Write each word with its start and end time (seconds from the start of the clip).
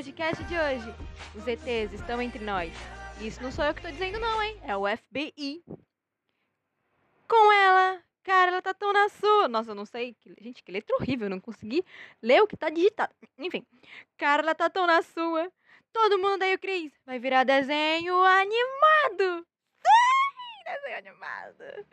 podcast 0.00 0.42
de 0.44 0.58
hoje. 0.58 0.94
Os 1.34 1.46
ETs 1.46 1.92
estão 1.92 2.22
entre 2.22 2.42
nós. 2.42 2.72
Isso 3.20 3.42
não 3.42 3.52
sou 3.52 3.62
eu 3.66 3.74
que 3.74 3.82
tô 3.82 3.90
dizendo 3.90 4.18
não, 4.18 4.42
hein? 4.42 4.58
É 4.62 4.74
o 4.74 4.86
FBI. 4.96 5.62
Com 7.28 7.52
ela, 7.52 8.02
cara, 8.22 8.50
ela 8.50 8.62
tá 8.62 8.72
tão 8.72 8.94
na 8.94 9.10
sua. 9.10 9.46
Nossa, 9.46 9.72
eu 9.72 9.74
não 9.74 9.84
sei. 9.84 10.16
Gente, 10.40 10.64
que 10.64 10.72
letra 10.72 10.96
horrível. 10.96 11.26
Eu 11.26 11.30
não 11.30 11.38
consegui 11.38 11.84
ler 12.22 12.40
o 12.40 12.46
que 12.46 12.56
tá 12.56 12.70
digitado. 12.70 13.12
Enfim. 13.38 13.62
Cara, 14.16 14.40
ela 14.40 14.54
tá 14.54 14.70
tão 14.70 14.86
na 14.86 15.02
sua. 15.02 15.52
Todo 15.92 16.18
mundo 16.18 16.44
aí, 16.44 16.54
o 16.54 16.58
Cris. 16.58 16.90
Vai 17.04 17.18
virar 17.18 17.44
desenho 17.44 18.22
animado. 18.22 19.46
Sim, 19.82 20.64
desenho 20.64 20.96
animado. 20.96 21.86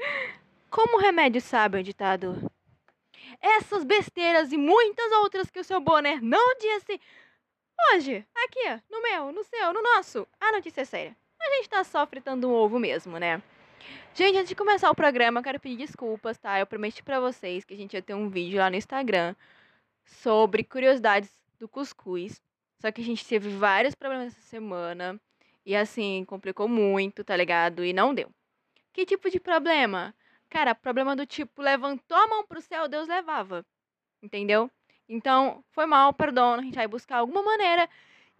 Como 0.69 0.95
o 0.95 1.01
remédio 1.01 1.41
sabe 1.41 1.79
o 1.79 1.83
ditado? 1.83 2.49
Essas 3.41 3.83
besteiras 3.83 4.53
e 4.53 4.57
muitas 4.57 5.11
outras 5.11 5.51
que 5.51 5.59
o 5.59 5.63
seu 5.63 5.81
Bonner 5.81 6.23
não 6.23 6.55
disse. 6.57 7.01
Hoje, 7.93 8.25
aqui, 8.35 8.81
no 8.89 9.01
meu, 9.01 9.31
no 9.31 9.43
seu, 9.43 9.73
no 9.73 9.81
nosso, 9.81 10.27
a 10.39 10.51
notícia 10.51 10.81
é 10.81 10.85
séria. 10.85 11.17
A 11.39 11.55
gente 11.55 11.69
tá 11.69 11.83
só 11.83 12.05
fritando 12.05 12.49
um 12.49 12.53
ovo 12.53 12.79
mesmo, 12.79 13.17
né? 13.17 13.41
Gente, 14.13 14.37
antes 14.37 14.49
de 14.49 14.55
começar 14.55 14.89
o 14.89 14.95
programa, 14.95 15.39
eu 15.39 15.43
quero 15.43 15.59
pedir 15.59 15.77
desculpas, 15.77 16.37
tá? 16.37 16.59
Eu 16.59 16.65
prometi 16.65 17.03
pra 17.03 17.19
vocês 17.19 17.63
que 17.63 17.73
a 17.73 17.77
gente 17.77 17.93
ia 17.93 18.01
ter 18.01 18.13
um 18.13 18.29
vídeo 18.29 18.59
lá 18.59 18.69
no 18.69 18.75
Instagram 18.75 19.35
sobre 20.03 20.63
curiosidades 20.63 21.29
do 21.59 21.67
cuscuz. 21.67 22.41
Só 22.81 22.91
que 22.91 23.01
a 23.01 23.03
gente 23.03 23.25
teve 23.25 23.49
vários 23.49 23.95
problemas 23.95 24.33
essa 24.33 24.41
semana. 24.41 25.19
E 25.65 25.75
assim, 25.75 26.25
complicou 26.25 26.67
muito, 26.67 27.23
tá 27.23 27.35
ligado? 27.35 27.85
E 27.85 27.93
não 27.93 28.13
deu. 28.13 28.29
Que 28.91 29.05
tipo 29.05 29.29
de 29.29 29.39
problema? 29.39 30.15
Cara, 30.49 30.73
problema 30.73 31.15
do 31.15 31.25
tipo, 31.25 31.61
levantou 31.61 32.17
a 32.17 32.27
mão 32.27 32.45
pro 32.45 32.61
céu, 32.61 32.87
Deus 32.87 33.07
levava. 33.07 33.65
Entendeu? 34.21 34.71
Então, 35.09 35.63
foi 35.71 35.85
mal, 35.85 36.13
perdão. 36.13 36.55
A 36.55 36.61
gente 36.61 36.75
vai 36.75 36.87
buscar 36.87 37.17
alguma 37.17 37.41
maneira 37.43 37.89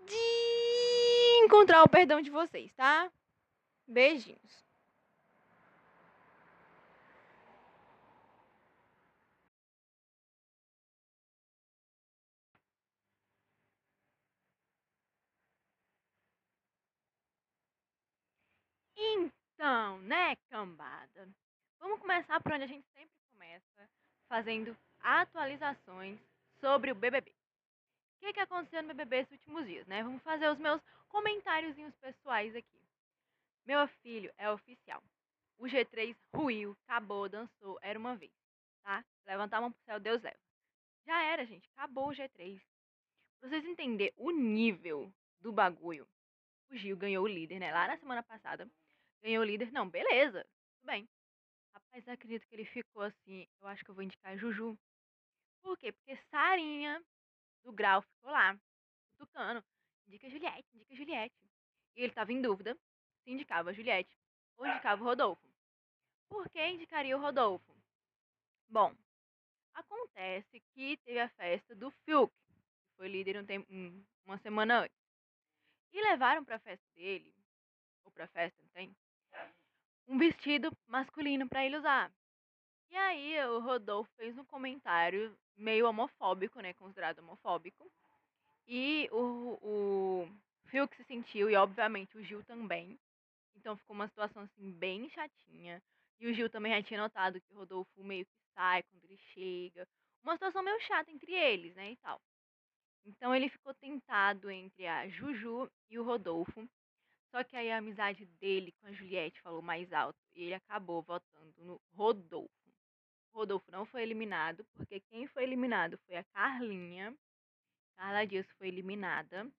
de 0.05 1.45
encontrar 1.45 1.83
o 1.83 1.89
perdão 1.89 2.21
de 2.21 2.29
vocês, 2.29 2.73
tá? 2.75 3.11
Beijinhos. 3.87 4.65
Então, 18.95 19.99
né, 19.99 20.35
cambada? 20.49 21.29
Vamos 21.79 21.99
começar 21.99 22.39
por 22.41 22.51
onde 22.53 22.63
a 22.63 22.67
gente 22.67 22.85
sempre 22.93 23.15
começa, 23.31 23.89
fazendo 24.27 24.75
atualizações 24.99 26.19
sobre 26.59 26.91
o 26.91 26.95
BBB. 26.95 27.31
O 27.31 28.19
que, 28.19 28.33
que 28.33 28.39
aconteceu 28.39 28.81
no 28.81 28.89
BBB 28.89 29.17
esses 29.17 29.31
últimos 29.33 29.65
dias, 29.67 29.85
né? 29.87 30.03
Vamos 30.03 30.23
fazer 30.23 30.49
os 30.49 30.57
meus 30.57 30.81
comentáriozinhos 31.07 31.95
pessoais 31.97 32.55
aqui. 32.55 32.81
Meu 33.65 33.87
filho 34.01 34.33
é 34.37 34.49
oficial. 34.49 35.03
O 35.57 35.65
G3 35.65 36.15
ruiu, 36.33 36.77
acabou, 36.83 37.27
dançou, 37.27 37.77
era 37.81 37.97
uma 37.97 38.15
vez, 38.15 38.31
tá? 38.83 39.03
Levantar 39.25 39.57
a 39.57 39.61
mão 39.61 39.71
pro 39.71 39.83
céu, 39.83 39.99
Deus 39.99 40.21
leva. 40.21 40.37
Já 41.05 41.23
era, 41.23 41.45
gente, 41.45 41.69
acabou 41.75 42.09
o 42.09 42.13
G3. 42.13 42.61
Pra 43.39 43.49
vocês 43.49 43.65
entenderem 43.65 44.13
o 44.17 44.31
nível 44.31 45.11
do 45.39 45.51
bagulho, 45.51 46.07
o 46.69 46.75
Gil 46.75 46.97
ganhou 46.97 47.23
o 47.23 47.27
líder, 47.27 47.59
né? 47.59 47.71
Lá 47.71 47.87
na 47.87 47.97
semana 47.97 48.23
passada, 48.23 48.69
ganhou 49.21 49.43
o 49.43 49.45
líder. 49.45 49.71
Não, 49.71 49.89
beleza, 49.89 50.43
tudo 50.79 50.85
bem. 50.85 51.07
Rapaz, 51.73 52.07
acredito 52.07 52.45
que 52.47 52.55
ele 52.55 52.65
ficou 52.65 53.03
assim. 53.03 53.47
Eu 53.61 53.67
acho 53.67 53.83
que 53.83 53.91
eu 53.91 53.95
vou 53.95 54.03
indicar 54.03 54.37
Juju. 54.37 54.77
Por 55.61 55.77
quê? 55.77 55.91
Porque 55.91 56.15
Sarinha 56.29 57.03
do 57.63 57.71
Grau 57.71 58.01
ficou 58.01 58.31
lá, 58.31 58.57
tucano. 59.17 59.63
Indica 60.07 60.27
a 60.27 60.29
Juliette, 60.29 60.69
indica 60.73 60.93
a 60.93 60.97
Juliette. 60.97 61.35
E 61.95 62.03
ele 62.03 62.13
tava 62.13 62.31
em 62.31 62.41
dúvida 62.41 62.77
se 63.23 63.31
indicava 63.31 63.71
a 63.71 63.73
Juliette 63.73 64.17
ou 64.55 64.65
indicava 64.65 65.01
o 65.01 65.05
Rodolfo. 65.05 65.45
Por 66.29 66.49
que 66.49 66.65
indicaria 66.65 67.15
o 67.17 67.19
Rodolfo? 67.19 67.75
Bom, 68.69 68.95
acontece 69.73 70.61
que 70.73 70.97
teve 70.97 71.19
a 71.19 71.29
festa 71.29 71.75
do 71.75 71.91
Fiuk, 71.91 72.33
que 72.33 72.95
foi 72.95 73.09
líder 73.09 73.37
um 73.37 73.45
tempo, 73.45 73.67
uma 74.25 74.37
semana 74.37 74.81
antes. 74.81 74.97
E 75.91 76.01
levaram 76.01 76.43
pra 76.43 76.59
festa 76.59 76.85
dele, 76.95 77.33
ou 78.03 78.11
pra 78.11 78.27
festa, 78.27 78.61
não 78.61 78.69
tem? 78.69 78.95
Um 80.07 80.17
vestido 80.17 80.71
masculino 80.87 81.49
para 81.49 81.65
ele 81.65 81.77
usar. 81.77 82.11
E 82.89 82.95
aí 82.95 83.45
o 83.45 83.59
Rodolfo 83.59 84.11
fez 84.15 84.37
um 84.37 84.45
comentário 84.45 85.35
meio 85.55 85.87
homofóbico, 85.87 86.59
né? 86.61 86.73
Considerado 86.73 87.19
homofóbico. 87.19 87.91
E 88.67 89.09
o, 89.11 89.57
o 89.61 90.29
Fiuk 90.67 90.95
se 90.95 91.03
sentiu, 91.05 91.49
e 91.49 91.55
obviamente 91.55 92.17
o 92.17 92.23
Gil 92.23 92.43
também. 92.43 92.99
Então 93.55 93.75
ficou 93.77 93.95
uma 93.95 94.07
situação 94.07 94.43
assim 94.43 94.71
bem 94.71 95.09
chatinha. 95.09 95.81
E 96.19 96.27
o 96.27 96.33
Gil 96.33 96.49
também 96.49 96.73
já 96.73 96.83
tinha 96.83 97.01
notado 97.01 97.39
que 97.41 97.53
o 97.53 97.57
Rodolfo 97.57 98.03
meio 98.03 98.25
que 98.25 98.37
sai 98.53 98.83
quando 98.83 99.03
ele 99.05 99.17
chega. 99.33 99.87
Uma 100.23 100.33
situação 100.33 100.63
meio 100.63 100.79
chata 100.81 101.11
entre 101.11 101.33
eles, 101.33 101.75
né? 101.75 101.91
E 101.91 101.95
tal. 101.97 102.21
Então 103.05 103.33
ele 103.33 103.49
ficou 103.49 103.73
tentado 103.75 104.49
entre 104.51 104.85
a 104.85 105.07
Juju 105.07 105.69
e 105.89 105.97
o 105.97 106.03
Rodolfo. 106.03 106.67
Só 107.31 107.43
que 107.43 107.55
aí 107.55 107.71
a 107.71 107.77
amizade 107.77 108.25
dele 108.39 108.73
com 108.73 108.87
a 108.87 108.91
Juliette 108.91 109.41
falou 109.41 109.61
mais 109.61 109.91
alto. 109.93 110.19
E 110.35 110.43
ele 110.43 110.53
acabou 110.53 111.01
votando 111.01 111.53
no 111.59 111.81
Rodolfo. 111.95 112.66
Rodolfo 113.33 113.71
não 113.71 113.85
foi 113.85 114.01
eliminado, 114.03 114.65
porque 114.75 114.99
quem 114.99 115.27
foi 115.27 115.43
eliminado 115.43 115.97
foi 116.05 116.15
a 116.15 116.23
Carlinha. 116.25 117.15
Carla 117.95 118.25
Dias 118.25 118.47
foi 118.57 118.67
eliminada. 118.67 119.49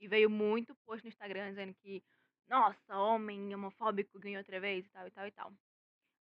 E 0.00 0.08
veio 0.08 0.28
muito 0.28 0.74
post 0.86 1.04
no 1.04 1.08
Instagram 1.08 1.50
dizendo 1.50 1.74
que, 1.74 2.02
nossa, 2.48 2.96
homem 2.96 3.54
homofóbico 3.54 4.18
ganhou 4.18 4.38
outra 4.38 4.58
vez 4.58 4.84
e 4.84 4.90
tal 4.90 5.06
e 5.06 5.10
tal 5.10 5.26
e 5.26 5.30
tal. 5.30 5.52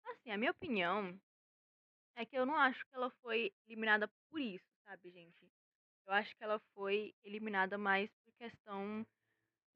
Assim, 0.04 0.30
a 0.30 0.36
minha 0.36 0.50
opinião 0.50 1.18
é 2.16 2.26
que 2.26 2.36
eu 2.36 2.44
não 2.44 2.56
acho 2.56 2.84
que 2.86 2.94
ela 2.94 3.10
foi 3.22 3.52
eliminada 3.66 4.08
por 4.28 4.40
isso, 4.40 4.66
sabe, 4.84 5.10
gente? 5.10 5.50
Eu 6.06 6.12
acho 6.12 6.36
que 6.36 6.44
ela 6.44 6.58
foi 6.74 7.14
eliminada 7.24 7.78
mais 7.78 8.10
por 8.24 8.34
questão 8.34 9.06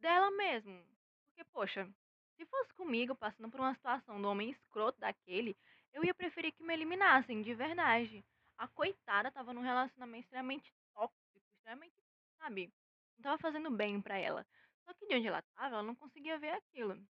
dela 0.01 0.31
mesmo. 0.33 0.85
Porque, 1.29 1.45
poxa, 1.53 1.89
se 2.37 2.45
fosse 2.47 2.75
comigo 2.75 3.15
passando 3.15 3.51
por 3.51 3.61
uma 3.61 3.75
situação 3.75 4.21
do 4.21 4.29
homem 4.29 4.51
escroto 4.51 4.99
daquele, 5.01 5.57
eu 5.95 6.05
ia 6.05 6.13
preferir 6.13 6.53
que 6.53 6.63
me 6.63 6.75
eliminassem, 6.75 7.41
de 7.41 7.55
verdade. 7.55 8.25
A 8.59 8.69
coitada 8.69 9.31
tava 9.31 9.53
num 9.53 9.63
relacionamento 9.63 10.25
extremamente 10.25 10.73
tóxico, 10.93 11.39
extremamente, 11.57 11.95
sabe? 12.39 12.73
Não 13.17 13.23
tava 13.23 13.39
fazendo 13.39 13.71
bem 13.71 14.01
pra 14.01 14.19
ela. 14.19 14.47
Só 14.85 14.93
que 14.95 15.07
de 15.07 15.15
onde 15.15 15.29
ela 15.29 15.43
tava, 15.55 15.77
ela 15.77 15.83
não 15.83 15.95
conseguia 15.95 16.39
ver 16.39 16.51
aquilo. 16.51 17.01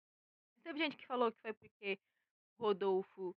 Teve 0.62 0.78
gente 0.78 0.96
que 0.96 1.06
falou 1.06 1.32
que 1.32 1.40
foi 1.40 1.52
porque 1.52 1.98
Rodolfo. 2.58 3.34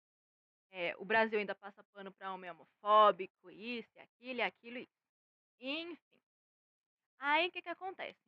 É, 0.70 0.96
o 0.98 1.04
Brasil 1.04 1.38
ainda 1.38 1.54
passa 1.54 1.84
pano 1.92 2.10
pra 2.12 2.32
homem 2.32 2.50
homofóbico, 2.50 3.48
isso, 3.50 3.88
e 3.96 4.00
aquilo, 4.00 4.38
e 4.38 4.42
aquilo, 4.42 4.78
isso. 4.78 4.92
Enfim. 5.60 6.20
Aí 7.18 7.48
o 7.48 7.52
que 7.52 7.62
que 7.62 7.68
acontece? 7.68 8.18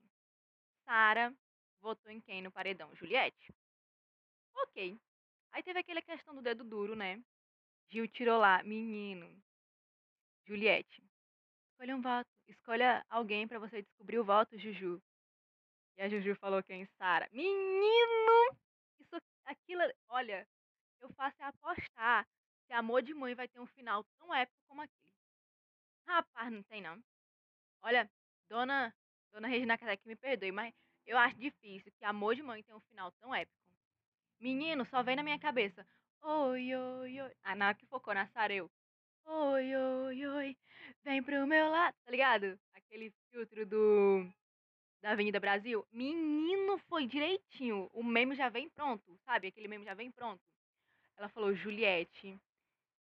Sara 0.85 1.35
votou 1.81 2.11
em 2.13 2.21
quem 2.21 2.41
no 2.41 2.53
paredão? 2.53 2.95
Juliette? 2.95 3.53
Ok. 4.55 4.99
Aí 5.57 5.63
teve 5.63 5.79
aquela 5.79 6.03
questão 6.03 6.35
do 6.35 6.43
dedo 6.43 6.63
duro, 6.63 6.95
né? 6.95 7.19
Gil 7.89 8.07
tirou 8.09 8.39
lá, 8.39 8.63
menino. 8.63 9.43
Juliette. 10.45 11.03
Escolha 11.71 11.97
um 11.97 12.03
voto. 12.03 12.29
Escolha 12.47 13.03
alguém 13.09 13.49
para 13.49 13.59
você 13.59 13.81
descobrir 13.81 14.19
o 14.19 14.25
voto, 14.25 14.59
Juju. 14.59 15.01
E 15.97 16.03
a 16.03 16.11
Juju 16.11 16.35
falou 16.35 16.63
quem? 16.63 16.85
Sara. 16.99 17.27
Menino! 17.33 18.55
Isso, 19.01 19.17
aquilo, 19.47 19.81
olha, 20.11 20.47
eu 21.01 21.09
faço 21.15 21.41
é 21.41 21.47
apostar 21.47 22.29
que 22.67 22.75
Amor 22.75 23.01
de 23.01 23.15
Mãe 23.15 23.35
vai 23.35 23.49
ter 23.49 23.59
um 23.59 23.67
final 23.67 24.05
tão 24.19 24.35
épico 24.35 24.61
como 24.69 24.83
aquele. 24.83 25.11
Rapaz, 26.07 26.53
não 26.53 26.63
tem 26.65 26.83
não. 26.83 27.03
Olha, 27.81 28.11
dona, 28.51 28.95
dona 29.33 29.49
Regina 29.49 29.79
Casé 29.79 29.97
que 29.97 30.07
me 30.07 30.17
perdoe, 30.17 30.53
mas 30.53 30.75
eu 31.07 31.17
acho 31.17 31.35
difícil 31.39 31.91
que 31.99 32.05
Amor 32.05 32.35
de 32.35 32.43
Mãe 32.43 32.63
tenha 32.63 32.77
um 32.77 32.81
final 32.91 33.11
tão 33.13 33.35
épico. 33.35 33.66
Menino, 34.41 34.85
só 34.87 35.03
vem 35.03 35.17
na 35.17 35.23
minha 35.23 35.39
cabeça. 35.39 35.87
Oi, 36.23 36.75
oi, 36.75 37.21
oi. 37.21 37.33
Ah, 37.43 37.55
na 37.55 37.75
que 37.75 37.87
focou 37.87 38.15
na 38.15 38.27
Sareu. 38.29 38.71
Oi, 39.25 39.77
oi, 39.77 40.27
oi. 40.27 40.57
Vem 41.05 41.23
pro 41.23 41.47
meu 41.47 41.69
lado. 41.71 41.95
Tá 42.05 42.11
ligado? 42.11 42.59
Aquele 42.75 43.13
filtro 43.31 43.65
do. 43.67 44.27
Da 45.03 45.13
Avenida 45.13 45.41
Brasil. 45.41 45.87
Menino, 45.91 46.79
foi 46.89 47.07
direitinho. 47.07 47.89
O 47.93 48.03
meme 48.03 48.35
já 48.35 48.49
vem 48.49 48.69
pronto, 48.69 49.19
sabe? 49.25 49.49
Aquele 49.49 49.69
meme 49.69 49.85
já 49.85 49.95
vem 49.95 50.11
pronto. 50.11 50.41
Ela 51.17 51.29
falou, 51.29 51.55
Juliette. 51.55 52.39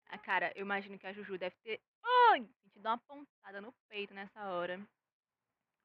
Ah, 0.07 0.17
cara, 0.17 0.51
eu 0.55 0.61
imagino 0.61 0.99
que 0.99 1.07
a 1.07 1.13
Juju 1.13 1.37
deve 1.37 1.55
ter. 1.63 1.79
Ai! 2.03 2.41
Te 2.73 2.79
dar 2.79 2.91
uma 2.91 2.97
pontada 2.99 3.61
no 3.61 3.73
peito 3.87 4.13
nessa 4.13 4.45
hora. 4.49 4.79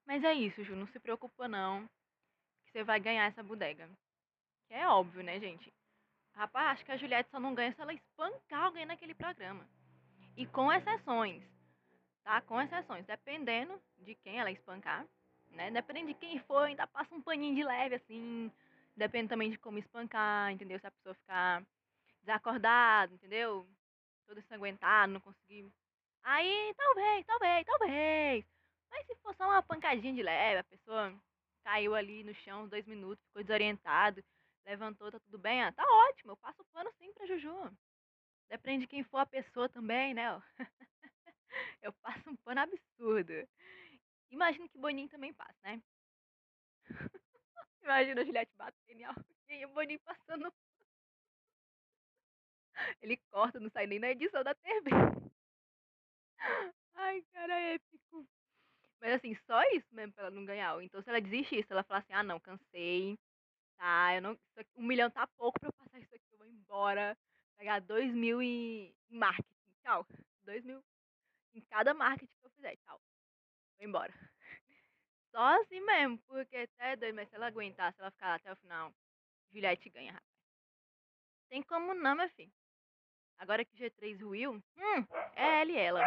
Mas 0.07 0.25
é 0.25 0.35
isso, 0.35 0.65
Ju. 0.65 0.75
Não 0.75 0.87
se 0.89 0.99
preocupa, 0.99 1.47
não. 1.47 1.87
Que 2.65 2.73
você 2.73 2.85
vai 2.85 2.99
ganhar 2.99 3.27
essa 3.27 3.43
bodega. 3.43 3.89
Que 4.69 4.75
é 4.75 4.89
óbvio, 4.89 5.23
né, 5.23 5.39
gente? 5.39 5.73
Rapaz, 6.35 6.73
acho 6.73 6.85
que 6.85 6.93
a 6.93 6.97
Juliette 6.97 7.31
só 7.31 7.41
não 7.41 7.55
ganha 7.55 7.73
se 7.73 7.81
ela 7.81 7.95
espancar 7.95 8.65
alguém 8.65 8.85
naquele 8.85 9.15
programa. 9.15 9.67
E 10.37 10.47
com 10.47 10.71
exceções, 10.71 11.43
tá? 12.23 12.41
Com 12.43 12.61
exceções. 12.61 13.07
Dependendo 13.07 13.81
de 13.99 14.15
quem 14.17 14.39
ela 14.39 14.51
espancar, 14.51 15.07
né? 15.51 15.71
Dependendo 15.71 16.09
de 16.09 16.15
quem 16.15 16.39
for, 16.41 16.65
ainda 16.65 16.87
passa 16.87 17.15
um 17.15 17.23
paninho 17.23 17.55
de 17.55 17.63
leve, 17.63 17.95
assim. 17.95 18.53
Depende 18.97 19.29
também 19.29 19.51
de 19.51 19.59
como 19.59 19.79
espancar, 19.79 20.53
entendeu? 20.53 20.79
Se 20.79 20.87
a 20.87 20.91
pessoa 20.91 21.15
ficar 21.15 21.62
desacordada, 22.21 23.15
entendeu? 23.15 23.67
Todo 24.27 24.41
ensanguentado, 24.41 25.12
não 25.12 25.21
conseguir. 25.21 25.71
Aí, 26.23 26.75
talvez, 26.77 27.25
talvez, 27.25 27.65
talvez. 27.65 28.45
Mas 28.91 29.07
se 29.07 29.15
for 29.17 29.35
só 29.37 29.45
uma 29.45 29.62
pancadinha 29.62 30.12
de 30.12 30.23
leve, 30.23 30.59
a 30.59 30.65
pessoa 30.65 31.15
caiu 31.65 31.95
ali 31.95 32.25
no 32.25 32.35
chão 32.35 32.65
uns 32.65 32.71
dois 32.71 32.87
minutos, 32.87 33.25
ficou 33.27 33.43
desorientado, 33.43 34.23
levantou, 34.67 35.11
tá 35.11 35.19
tudo 35.21 35.39
bem? 35.39 35.63
Ah, 35.63 35.73
tá 35.73 35.85
ótimo, 36.11 36.33
eu 36.33 36.37
passo 36.37 36.63
o 36.63 36.67
pano 36.67 36.91
sim 36.99 37.13
pra 37.15 37.27
Juju. 37.27 37.71
Depende 38.51 38.83
de 38.83 38.89
quem 38.89 39.05
for 39.05 39.19
a 39.19 39.27
pessoa 39.27 39.69
também, 39.69 40.15
né? 40.15 40.25
eu 41.83 41.93
passo 41.95 42.31
um 42.31 42.37
pano 42.37 42.61
absurdo. 42.61 43.33
Imagino 44.31 44.69
que 44.69 44.79
Boninho 44.79 45.09
também 45.09 45.35
passa, 45.35 45.57
né? 45.65 45.83
Imagina 47.85 48.21
a 48.21 48.25
Juliette 48.25 48.53
batendo 48.57 49.01
em 49.01 49.05
alguém 49.05 49.61
e 49.63 49.67
o 49.67 49.71
Boninho 49.71 50.01
passando. 50.01 50.53
Ele 53.03 53.17
corta, 53.31 53.59
não 53.61 53.71
sai 53.71 53.87
nem 53.87 53.99
na 53.99 54.11
edição 54.11 54.43
da 54.45 54.55
TV. 54.55 54.91
Ai, 56.95 57.23
cara, 57.33 57.55
é 57.61 57.75
épico. 57.75 58.27
Mas 59.01 59.15
assim, 59.15 59.35
só 59.47 59.62
isso 59.75 59.89
mesmo 59.95 60.12
pra 60.15 60.25
ela 60.27 60.33
não 60.35 60.45
ganhar. 60.45 60.83
Então 60.83 61.03
se 61.03 61.11
ela 61.11 61.21
desistir, 61.21 61.65
se 61.67 61.73
ela 61.73 61.85
falar 61.85 62.01
assim, 62.01 62.12
ah 62.12 62.23
não, 62.23 62.41
cansei, 62.41 63.19
tá, 63.76 64.14
eu 64.17 64.23
não. 64.23 64.38
aqui- 64.56 64.70
um 64.76 64.87
milhão 64.87 65.11
tá 65.11 65.26
pouco 65.26 65.58
pra 65.61 65.69
eu 65.69 65.73
passar 65.73 65.99
isso 66.00 66.14
aqui, 66.14 66.26
eu 66.32 66.38
vou 66.38 66.49
embora. 66.49 67.17
Pegar 67.56 67.81
dois 67.81 68.12
mil 68.14 68.43
em 68.43 68.94
em 69.11 69.17
marketing. 69.19 69.73
Tchau. 69.82 70.06
Dois 70.43 70.64
mil 70.64 70.82
em 71.55 71.61
cada 71.62 71.94
marketing 71.94 72.32
que 72.40 72.46
eu 72.46 72.50
fizer. 72.50 72.76
Tchau. 72.76 73.00
Vou 73.78 73.88
embora. 73.88 74.12
Só 75.32 75.61
assim 75.62 75.81
mesmo, 75.81 76.19
porque 76.26 76.56
até 76.56 76.96
doido, 76.96 77.14
mas 77.14 77.28
se 77.28 77.34
ela 77.37 77.46
aguentar, 77.46 77.93
se 77.93 78.00
ela 78.00 78.11
ficar 78.11 78.34
até 78.34 78.52
o 78.52 78.56
final, 78.56 78.93
Juliette 79.52 79.88
ganha, 79.90 80.12
rapaz. 80.12 80.37
Tem 81.49 81.62
como 81.62 81.94
não, 81.94 82.14
meu 82.17 82.28
filho. 82.31 82.52
Agora 83.38 83.64
que 83.64 83.75
o 83.75 83.78
G3 83.78 84.19
ruiu, 84.23 84.55
hum, 84.55 85.06
é 85.34 85.61
ela 85.61 85.70
e 85.70 85.76
ela. 85.76 86.00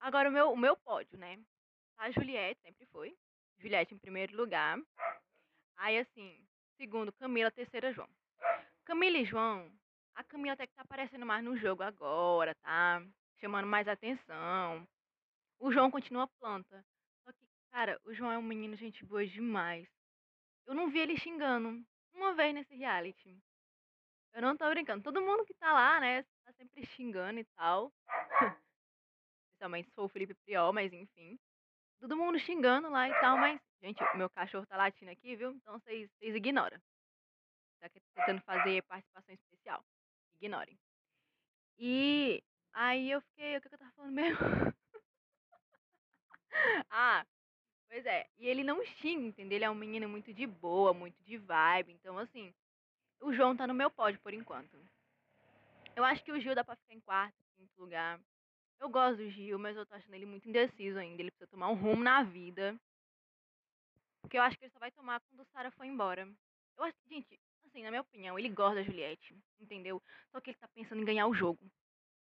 Agora 0.00 0.28
o 0.28 0.32
meu, 0.32 0.52
o 0.52 0.56
meu 0.56 0.76
pódio, 0.76 1.18
né? 1.18 1.38
A 1.98 2.10
Juliette 2.10 2.60
sempre 2.62 2.86
foi. 2.86 3.16
Juliette 3.58 3.94
em 3.94 3.98
primeiro 3.98 4.36
lugar. 4.36 4.78
Aí 5.78 5.98
assim, 5.98 6.36
segundo 6.76 7.12
Camila, 7.12 7.50
terceira 7.50 7.92
João. 7.92 8.08
Camila 8.84 9.18
e 9.18 9.24
João, 9.24 9.70
a 10.14 10.24
Camila 10.24 10.54
até 10.54 10.66
que 10.66 10.74
tá 10.74 10.82
aparecendo 10.82 11.24
mais 11.24 11.44
no 11.44 11.56
jogo 11.56 11.82
agora, 11.82 12.54
tá? 12.56 13.00
Chamando 13.40 13.66
mais 13.66 13.86
atenção. 13.86 14.86
O 15.60 15.70
João 15.72 15.90
continua 15.90 16.26
planta. 16.40 16.84
Só 17.24 17.32
que, 17.32 17.46
cara, 17.70 18.00
o 18.04 18.12
João 18.12 18.32
é 18.32 18.38
um 18.38 18.42
menino 18.42 18.76
gente 18.76 19.04
boa 19.04 19.24
demais. 19.24 19.88
Eu 20.66 20.74
não 20.74 20.90
vi 20.90 20.98
ele 20.98 21.16
xingando 21.16 21.84
uma 22.12 22.34
vez 22.34 22.52
nesse 22.52 22.74
reality. 22.74 23.40
Eu 24.34 24.42
não 24.42 24.56
tô 24.56 24.68
brincando. 24.70 25.04
Todo 25.04 25.22
mundo 25.22 25.44
que 25.44 25.54
tá 25.54 25.72
lá, 25.72 26.00
né, 26.00 26.24
tá 26.44 26.52
sempre 26.54 26.84
xingando 26.86 27.38
e 27.38 27.44
tal. 27.56 27.92
Se 29.58 29.90
for 29.94 30.04
o 30.04 30.08
Felipe 30.08 30.34
Priol, 30.34 30.72
mas 30.72 30.92
enfim. 30.92 31.38
Todo 32.00 32.16
mundo 32.16 32.38
xingando 32.38 32.88
lá 32.88 33.08
e 33.08 33.20
tal, 33.20 33.36
mas. 33.36 33.60
Gente, 33.80 34.02
o 34.02 34.16
meu 34.16 34.28
cachorro 34.30 34.66
tá 34.66 34.76
latindo 34.76 35.10
aqui, 35.10 35.36
viu? 35.36 35.52
Então 35.52 35.78
vocês 35.78 36.10
ignoram. 36.20 36.80
Tá 37.80 37.88
tentando 37.88 38.42
fazer 38.42 38.82
participação 38.84 39.34
especial. 39.34 39.84
Ignorem. 40.40 40.76
E 41.78 42.42
aí 42.72 43.10
eu 43.10 43.20
fiquei. 43.20 43.56
O 43.56 43.60
que 43.60 43.68
eu 43.68 43.78
tava 43.78 43.92
falando 43.92 44.12
mesmo? 44.12 44.38
ah, 46.90 47.24
pois 47.88 48.04
é. 48.04 48.26
E 48.36 48.48
ele 48.48 48.64
não 48.64 48.84
xinga, 48.84 49.26
entendeu? 49.26 49.56
Ele 49.56 49.64
é 49.64 49.70
um 49.70 49.74
menino 49.74 50.08
muito 50.08 50.34
de 50.34 50.46
boa, 50.46 50.92
muito 50.92 51.22
de 51.22 51.38
vibe. 51.38 51.92
Então, 51.92 52.18
assim, 52.18 52.52
o 53.20 53.32
João 53.32 53.56
tá 53.56 53.66
no 53.66 53.74
meu 53.74 53.90
pódio 53.90 54.20
por 54.20 54.34
enquanto. 54.34 54.76
Eu 55.94 56.04
acho 56.04 56.22
que 56.22 56.32
o 56.32 56.40
Gil 56.40 56.54
dá 56.54 56.64
pra 56.64 56.76
ficar 56.76 56.94
em 56.94 57.00
quarto, 57.00 57.36
quinto 57.56 57.80
lugar. 57.80 58.20
Eu 58.80 58.88
gosto 58.88 59.16
do 59.16 59.30
Gil, 59.30 59.58
mas 59.58 59.76
eu 59.76 59.84
tô 59.84 59.94
achando 59.94 60.14
ele 60.14 60.26
muito 60.26 60.48
indeciso 60.48 60.98
ainda. 60.98 61.20
Ele 61.20 61.30
precisa 61.30 61.50
tomar 61.50 61.68
um 61.68 61.74
rumo 61.74 62.02
na 62.02 62.22
vida. 62.22 62.78
Porque 64.20 64.38
eu 64.38 64.42
acho 64.42 64.56
que 64.56 64.64
ele 64.64 64.72
só 64.72 64.78
vai 64.78 64.90
tomar 64.92 65.20
quando 65.20 65.40
o 65.40 65.44
Sara 65.46 65.70
for 65.70 65.84
embora. 65.84 66.28
Eu 66.76 66.84
acho 66.84 66.96
que, 67.02 67.14
gente, 67.14 67.40
assim, 67.66 67.82
na 67.82 67.90
minha 67.90 68.02
opinião, 68.02 68.38
ele 68.38 68.48
gosta 68.48 68.76
da 68.76 68.82
Juliette, 68.82 69.36
entendeu? 69.58 70.02
Só 70.30 70.40
que 70.40 70.50
ele 70.50 70.58
tá 70.58 70.68
pensando 70.68 71.00
em 71.00 71.04
ganhar 71.04 71.26
o 71.26 71.34
jogo. 71.34 71.70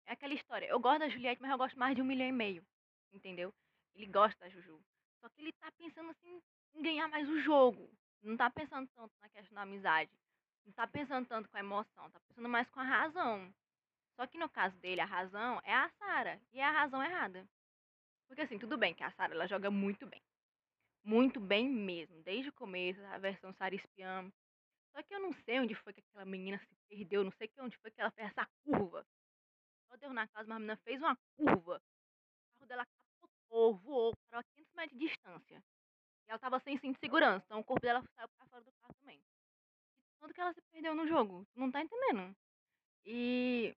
É 0.06 0.12
aquela 0.12 0.32
história. 0.32 0.66
Eu 0.66 0.80
gosto 0.80 1.00
da 1.00 1.08
Juliette, 1.08 1.42
mas 1.42 1.50
eu 1.50 1.58
gosto 1.58 1.78
mais 1.78 1.94
de 1.94 2.00
um 2.00 2.04
milhão 2.04 2.28
e 2.28 2.32
meio. 2.32 2.66
Entendeu? 3.12 3.52
Ele 3.94 4.06
gosta 4.06 4.38
da 4.40 4.48
Juju. 4.48 4.80
Só 5.20 5.28
que 5.28 5.42
ele 5.42 5.52
tá 5.52 5.70
pensando 5.72 6.10
assim 6.10 6.40
em 6.74 6.82
ganhar 6.82 7.08
mais 7.08 7.28
o 7.28 7.40
jogo. 7.40 7.90
Não 8.22 8.36
tá 8.36 8.48
pensando 8.48 8.88
tanto 8.94 9.12
na 9.20 9.28
questão 9.28 9.54
da 9.54 9.62
amizade. 9.62 10.10
Não 10.64 10.72
tá 10.72 10.86
pensando 10.86 11.26
tanto 11.26 11.48
com 11.48 11.56
a 11.56 11.60
emoção. 11.60 12.10
Tá 12.10 12.20
pensando 12.20 12.48
mais 12.48 12.68
com 12.70 12.80
a 12.80 12.84
razão. 12.84 13.52
Só 14.18 14.26
que 14.26 14.36
no 14.36 14.48
caso 14.48 14.76
dele, 14.78 15.00
a 15.00 15.04
razão 15.04 15.60
é 15.62 15.72
a 15.72 15.88
Sara. 15.90 16.40
E 16.52 16.58
é 16.58 16.64
a 16.64 16.72
razão 16.72 17.00
errada. 17.00 17.48
Porque 18.26 18.42
assim, 18.42 18.58
tudo 18.58 18.76
bem 18.76 18.92
que 18.92 19.04
a 19.04 19.12
Sara 19.12 19.32
ela 19.32 19.46
joga 19.46 19.70
muito 19.70 20.08
bem. 20.08 20.20
Muito 21.04 21.38
bem 21.38 21.68
mesmo. 21.68 22.20
Desde 22.24 22.48
o 22.48 22.52
começo, 22.52 23.00
a 23.06 23.18
versão 23.18 23.52
Sara 23.52 23.76
espiã. 23.76 24.28
Só 24.90 25.04
que 25.04 25.14
eu 25.14 25.20
não 25.20 25.32
sei 25.44 25.60
onde 25.60 25.72
foi 25.76 25.92
que 25.92 26.00
aquela 26.00 26.24
menina 26.24 26.58
se 26.58 26.76
perdeu. 26.88 27.22
Não 27.22 27.30
sei 27.30 27.48
onde 27.60 27.76
foi 27.76 27.92
que 27.92 28.00
ela 28.00 28.10
fez 28.10 28.26
essa 28.26 28.44
curva. 28.64 29.06
Só 29.88 29.96
deu 29.96 30.12
na 30.12 30.26
casa, 30.26 30.48
mas 30.48 30.56
a 30.56 30.58
menina 30.58 30.76
fez 30.78 31.00
uma 31.00 31.16
curva. 31.36 31.76
O 31.76 32.58
carro 32.58 32.66
dela 32.66 32.86
capotou, 33.20 33.76
voou, 33.76 34.16
parou 34.28 34.40
a 34.40 34.44
500 34.52 34.74
metros 34.74 34.98
de 34.98 35.06
distância. 35.06 35.62
E 36.26 36.30
ela 36.30 36.40
tava 36.40 36.58
sem 36.58 36.76
cinto 36.78 36.94
de 36.94 37.00
segurança. 37.00 37.44
Então 37.46 37.60
o 37.60 37.64
corpo 37.64 37.82
dela 37.82 38.02
saiu 38.16 38.28
pra 38.30 38.46
fora 38.48 38.64
do 38.64 38.72
carro 38.80 38.94
também. 38.94 39.22
E 40.10 40.16
tanto 40.18 40.34
que 40.34 40.40
ela 40.40 40.52
se 40.52 40.60
perdeu 40.72 40.92
no 40.96 41.06
jogo. 41.06 41.46
Tu 41.52 41.60
não 41.60 41.70
tá 41.70 41.80
entendendo. 41.80 42.36
E 43.04 43.76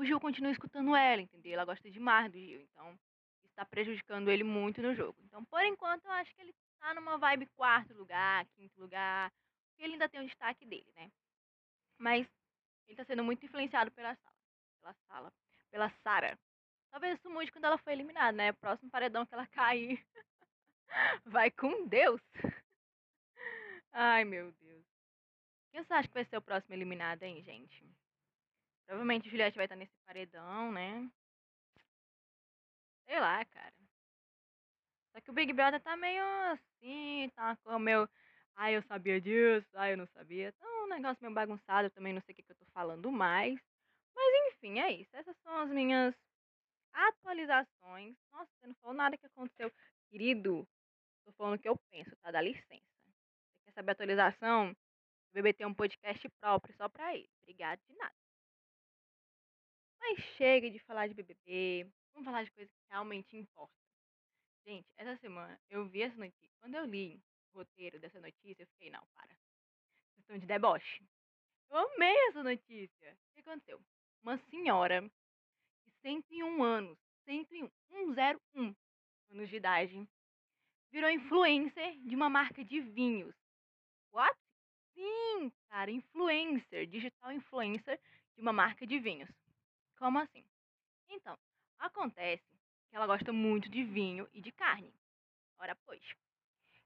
o 0.00 0.04
Gil 0.04 0.18
continua 0.18 0.50
escutando 0.50 0.96
ela, 0.96 1.20
entendeu? 1.20 1.52
Ela 1.52 1.66
gosta 1.66 1.90
demais 1.90 2.32
do 2.32 2.38
Gil. 2.38 2.62
Então 2.62 2.98
isso 3.44 3.54
tá 3.54 3.66
prejudicando 3.66 4.30
ele 4.30 4.42
muito 4.42 4.80
no 4.80 4.94
jogo. 4.94 5.20
Então, 5.24 5.44
por 5.44 5.62
enquanto, 5.62 6.06
eu 6.06 6.12
acho 6.12 6.34
que 6.34 6.40
ele 6.40 6.54
tá 6.78 6.94
numa 6.94 7.18
vibe 7.18 7.46
quarto 7.54 7.92
lugar, 7.92 8.46
quinto 8.56 8.80
lugar. 8.80 9.30
Porque 9.68 9.84
ele 9.84 9.92
ainda 9.94 10.08
tem 10.08 10.22
o 10.22 10.26
destaque 10.26 10.64
dele, 10.64 10.90
né? 10.96 11.10
Mas 11.98 12.26
ele 12.88 12.96
tá 12.96 13.04
sendo 13.04 13.22
muito 13.22 13.44
influenciado 13.44 13.90
pela 13.90 14.16
sala. 14.16 14.36
Pela 14.80 14.94
sala. 15.06 15.32
Pela 15.70 15.90
Sara. 16.02 16.38
Talvez 16.90 17.18
isso 17.18 17.28
mude 17.28 17.52
quando 17.52 17.66
ela 17.66 17.78
for 17.78 17.90
eliminada, 17.90 18.32
né? 18.32 18.52
Próximo 18.52 18.90
paredão 18.90 19.26
que 19.26 19.34
ela 19.34 19.46
cair. 19.52 20.02
Vai 21.26 21.50
com 21.50 21.86
Deus. 21.86 22.22
Ai, 23.92 24.24
meu 24.24 24.50
Deus. 24.52 24.84
Quem 25.70 25.84
você 25.84 25.92
acha 25.92 26.08
que 26.08 26.14
vai 26.14 26.24
ser 26.24 26.38
o 26.38 26.42
próximo 26.42 26.74
eliminado, 26.74 27.22
hein, 27.22 27.42
gente? 27.42 27.84
Provavelmente 28.90 29.30
Juliette 29.30 29.56
vai 29.56 29.66
estar 29.66 29.76
nesse 29.76 29.94
paredão, 30.04 30.72
né? 30.72 31.08
Sei 33.06 33.20
lá, 33.20 33.44
cara. 33.44 33.72
Só 35.12 35.20
que 35.20 35.30
o 35.30 35.32
Big 35.32 35.52
Brother 35.52 35.80
tá 35.80 35.96
meio 35.96 36.24
assim, 36.50 37.30
tá 37.36 37.56
com 37.58 37.70
o 37.70 37.78
meu. 37.78 38.08
Ai, 38.56 38.74
eu 38.74 38.82
sabia 38.82 39.20
disso, 39.20 39.68
ai, 39.74 39.92
eu 39.92 39.96
não 39.96 40.08
sabia. 40.08 40.52
Tá 40.54 40.66
um 40.82 40.88
negócio 40.88 41.22
meio 41.22 41.32
bagunçado, 41.32 41.86
eu 41.86 41.90
também 41.92 42.12
não 42.12 42.20
sei 42.22 42.32
o 42.32 42.36
que, 42.36 42.42
que 42.42 42.50
eu 42.50 42.56
tô 42.56 42.66
falando 42.74 43.12
mais. 43.12 43.56
Mas 44.12 44.54
enfim, 44.54 44.80
é 44.80 44.90
isso. 44.90 45.14
Essas 45.14 45.36
são 45.44 45.56
as 45.58 45.70
minhas 45.70 46.12
atualizações. 46.92 48.16
Nossa, 48.32 48.50
você 48.58 48.66
não 48.66 48.74
falou 48.82 48.96
nada 48.96 49.16
que 49.16 49.26
aconteceu. 49.26 49.72
Querido, 50.08 50.66
tô 51.24 51.30
falando 51.34 51.54
o 51.54 51.62
que 51.62 51.68
eu 51.68 51.78
penso, 51.92 52.10
tá? 52.16 52.32
Dá 52.32 52.42
licença. 52.42 52.66
Você 52.66 53.66
quer 53.66 53.72
saber 53.72 53.90
a 53.90 53.92
atualização? 53.92 54.72
O 54.72 55.32
bebê 55.32 55.52
tem 55.52 55.64
um 55.64 55.74
podcast 55.74 56.28
próprio 56.40 56.74
só 56.74 56.88
pra 56.88 57.14
ele. 57.14 57.30
Obrigado 57.40 57.78
de 57.88 57.94
nada. 57.94 58.29
Mas 60.00 60.18
chega 60.36 60.70
de 60.70 60.78
falar 60.80 61.06
de 61.06 61.14
BBB. 61.14 61.86
Vamos 62.12 62.24
falar 62.24 62.42
de 62.42 62.50
coisa 62.50 62.70
que 62.70 62.88
realmente 62.88 63.36
importa. 63.36 63.74
Gente, 64.64 64.88
essa 64.96 65.16
semana 65.16 65.60
eu 65.68 65.86
vi 65.88 66.02
essa 66.02 66.16
notícia. 66.16 66.50
Quando 66.60 66.74
eu 66.74 66.84
li 66.84 67.22
o 67.52 67.58
roteiro 67.58 67.98
dessa 67.98 68.20
notícia, 68.20 68.62
eu 68.62 68.66
fiquei, 68.68 68.90
não, 68.90 69.06
para. 69.14 69.28
Vocês 69.28 70.20
estão 70.20 70.38
de 70.38 70.46
deboche. 70.46 71.04
Eu 71.70 71.78
amei 71.78 72.16
essa 72.28 72.42
notícia. 72.42 73.12
O 73.12 73.34
que 73.34 73.40
aconteceu? 73.40 73.80
Uma 74.22 74.38
senhora 74.50 75.02
de 75.02 75.92
101 76.02 76.62
anos, 76.62 76.98
101, 77.24 77.70
101 77.88 78.74
anos 79.30 79.48
de 79.48 79.56
idade, 79.56 80.08
virou 80.90 81.10
influencer 81.10 81.98
de 82.00 82.16
uma 82.16 82.28
marca 82.28 82.64
de 82.64 82.80
vinhos. 82.80 83.34
What? 84.12 84.36
Sim, 84.94 85.52
cara, 85.68 85.90
influencer, 85.90 86.86
digital 86.86 87.32
influencer 87.32 87.98
de 88.34 88.42
uma 88.42 88.52
marca 88.52 88.86
de 88.86 88.98
vinhos. 88.98 89.30
Como 90.00 90.18
assim? 90.18 90.44
Então, 91.10 91.38
acontece 91.78 92.58
que 92.88 92.96
ela 92.96 93.06
gosta 93.06 93.32
muito 93.32 93.68
de 93.68 93.84
vinho 93.84 94.26
e 94.32 94.40
de 94.40 94.50
carne. 94.50 94.92
Ora, 95.58 95.76
pois. 95.84 96.02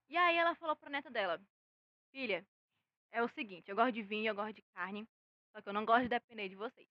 E 0.08 0.16
aí 0.16 0.36
ela 0.36 0.54
falou 0.56 0.74
pra 0.74 0.90
neta 0.90 1.10
dela: 1.10 1.40
Filha, 2.10 2.44
é 3.12 3.22
o 3.22 3.28
seguinte, 3.28 3.70
eu 3.70 3.76
gosto 3.76 3.92
de 3.92 4.02
vinho, 4.02 4.28
eu 4.28 4.34
gosto 4.34 4.54
de 4.54 4.62
carne, 4.74 5.08
só 5.52 5.62
que 5.62 5.68
eu 5.68 5.72
não 5.72 5.86
gosto 5.86 6.02
de 6.02 6.08
depender 6.08 6.48
de 6.48 6.56
vocês. 6.56 6.88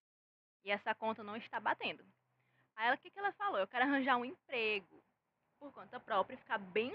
E 0.64 0.72
essa 0.72 0.96
conta 0.96 1.22
não 1.22 1.36
está 1.36 1.60
batendo. 1.60 2.04
Aí 2.76 2.88
ela, 2.88 2.96
o 2.96 2.98
que, 2.98 3.12
que 3.12 3.20
ela 3.20 3.34
falou? 3.34 3.60
Eu 3.60 3.68
quero 3.68 3.84
arranjar 3.84 4.18
um 4.18 4.26
emprego 4.26 5.04
por 5.60 5.74
conta 5.74 6.00
própria 6.00 6.36
e 6.36 6.38
ficar 6.38 6.58
bem 6.58 6.92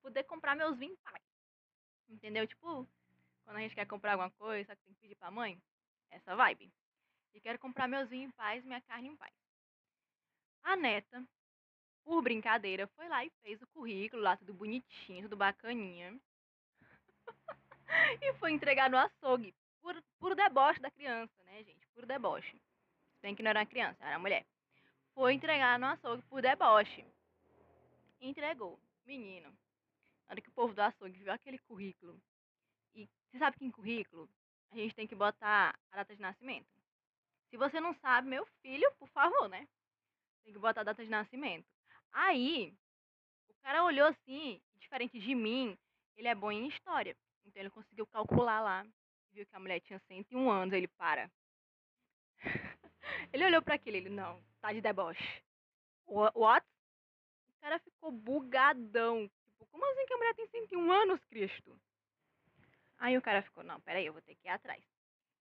poder 0.00 0.22
comprar 0.24 0.54
meus 0.54 0.78
vinhos 0.78 0.98
paz. 1.00 1.22
Entendeu? 2.08 2.46
Tipo, 2.46 2.86
quando 3.42 3.56
a 3.56 3.60
gente 3.60 3.74
quer 3.74 3.86
comprar 3.86 4.12
alguma 4.12 4.30
coisa, 4.32 4.68
só 4.68 4.76
que 4.76 4.82
tem 4.82 4.94
que 4.94 5.00
pedir 5.00 5.16
pra 5.16 5.30
mãe. 5.30 5.60
Essa 6.10 6.36
vibe. 6.36 6.70
E 7.34 7.40
quero 7.40 7.58
comprar 7.58 7.88
meus 7.88 8.08
vinhos 8.08 8.28
em 8.28 8.36
paz, 8.36 8.64
minha 8.64 8.80
carne 8.82 9.08
em 9.08 9.16
paz. 9.16 9.34
A 10.62 10.76
neta, 10.76 11.22
por 12.04 12.22
brincadeira, 12.22 12.86
foi 12.88 13.08
lá 13.08 13.24
e 13.24 13.30
fez 13.42 13.60
o 13.60 13.66
currículo 13.66 14.22
lá, 14.22 14.36
tudo 14.36 14.54
bonitinho, 14.54 15.24
tudo 15.24 15.36
bacaninha. 15.36 16.18
e 18.22 18.32
foi 18.34 18.52
entregar 18.52 18.88
no 18.88 18.96
açougue. 18.96 19.54
Por, 19.82 20.02
por 20.18 20.34
deboche 20.34 20.80
da 20.80 20.90
criança, 20.90 21.42
né, 21.42 21.62
gente? 21.62 21.86
Por 21.88 22.06
deboche. 22.06 22.58
Bem 23.20 23.34
que 23.34 23.42
não 23.42 23.50
era 23.50 23.60
uma 23.60 23.66
criança, 23.66 24.02
era 24.02 24.16
uma 24.16 24.20
mulher. 24.20 24.46
Foi 25.14 25.34
entregar 25.34 25.78
no 25.78 25.86
açougue 25.86 26.22
por 26.22 26.40
deboche. 26.40 27.04
Entregou. 28.20 28.78
Menino. 29.04 29.50
Na 30.26 30.32
hora 30.32 30.40
que 30.40 30.48
o 30.48 30.52
povo 30.52 30.72
do 30.72 30.80
açougue 30.80 31.18
viu 31.18 31.32
aquele 31.32 31.58
currículo. 31.58 32.18
E 32.94 33.06
você 33.30 33.38
sabe 33.38 33.58
que 33.58 33.64
em 33.64 33.70
currículo 33.70 34.28
a 34.70 34.76
gente 34.76 34.94
tem 34.94 35.06
que 35.06 35.14
botar 35.14 35.78
a 35.92 35.96
data 35.96 36.14
de 36.14 36.22
nascimento. 36.22 36.73
Se 37.54 37.56
você 37.56 37.78
não 37.78 37.94
sabe, 37.94 38.26
meu 38.26 38.44
filho, 38.62 38.92
por 38.98 39.08
favor, 39.10 39.48
né? 39.48 39.68
Tem 40.42 40.52
que 40.52 40.58
botar 40.58 40.80
a 40.80 40.84
data 40.84 41.04
de 41.04 41.08
nascimento. 41.08 41.64
Aí, 42.10 42.76
o 43.48 43.54
cara 43.62 43.84
olhou 43.84 44.08
assim, 44.08 44.60
diferente 44.74 45.20
de 45.20 45.36
mim, 45.36 45.78
ele 46.16 46.26
é 46.26 46.34
bom 46.34 46.50
em 46.50 46.66
história. 46.66 47.16
Então 47.44 47.62
ele 47.62 47.70
conseguiu 47.70 48.08
calcular 48.08 48.60
lá. 48.60 48.84
Viu 49.30 49.46
que 49.46 49.54
a 49.54 49.60
mulher 49.60 49.78
tinha 49.78 50.00
101 50.00 50.50
anos, 50.50 50.74
ele 50.74 50.88
para. 50.88 51.30
ele 53.32 53.44
olhou 53.44 53.62
para 53.62 53.76
aquele, 53.76 53.98
ele, 53.98 54.10
não, 54.10 54.42
tá 54.60 54.72
de 54.72 54.80
deboche. 54.80 55.44
What? 56.08 56.66
O 57.50 57.60
cara 57.60 57.78
ficou 57.78 58.10
bugadão. 58.10 59.30
Tipo, 59.44 59.64
como 59.66 59.92
assim 59.92 60.06
que 60.06 60.14
a 60.14 60.16
mulher 60.16 60.34
tem 60.34 60.48
101 60.48 60.90
anos, 60.90 61.24
Cristo? 61.26 61.80
Aí 62.98 63.16
o 63.16 63.22
cara 63.22 63.42
ficou, 63.42 63.62
não, 63.62 63.80
peraí, 63.82 64.06
eu 64.06 64.12
vou 64.12 64.22
ter 64.22 64.34
que 64.34 64.48
ir 64.48 64.50
atrás. 64.50 64.93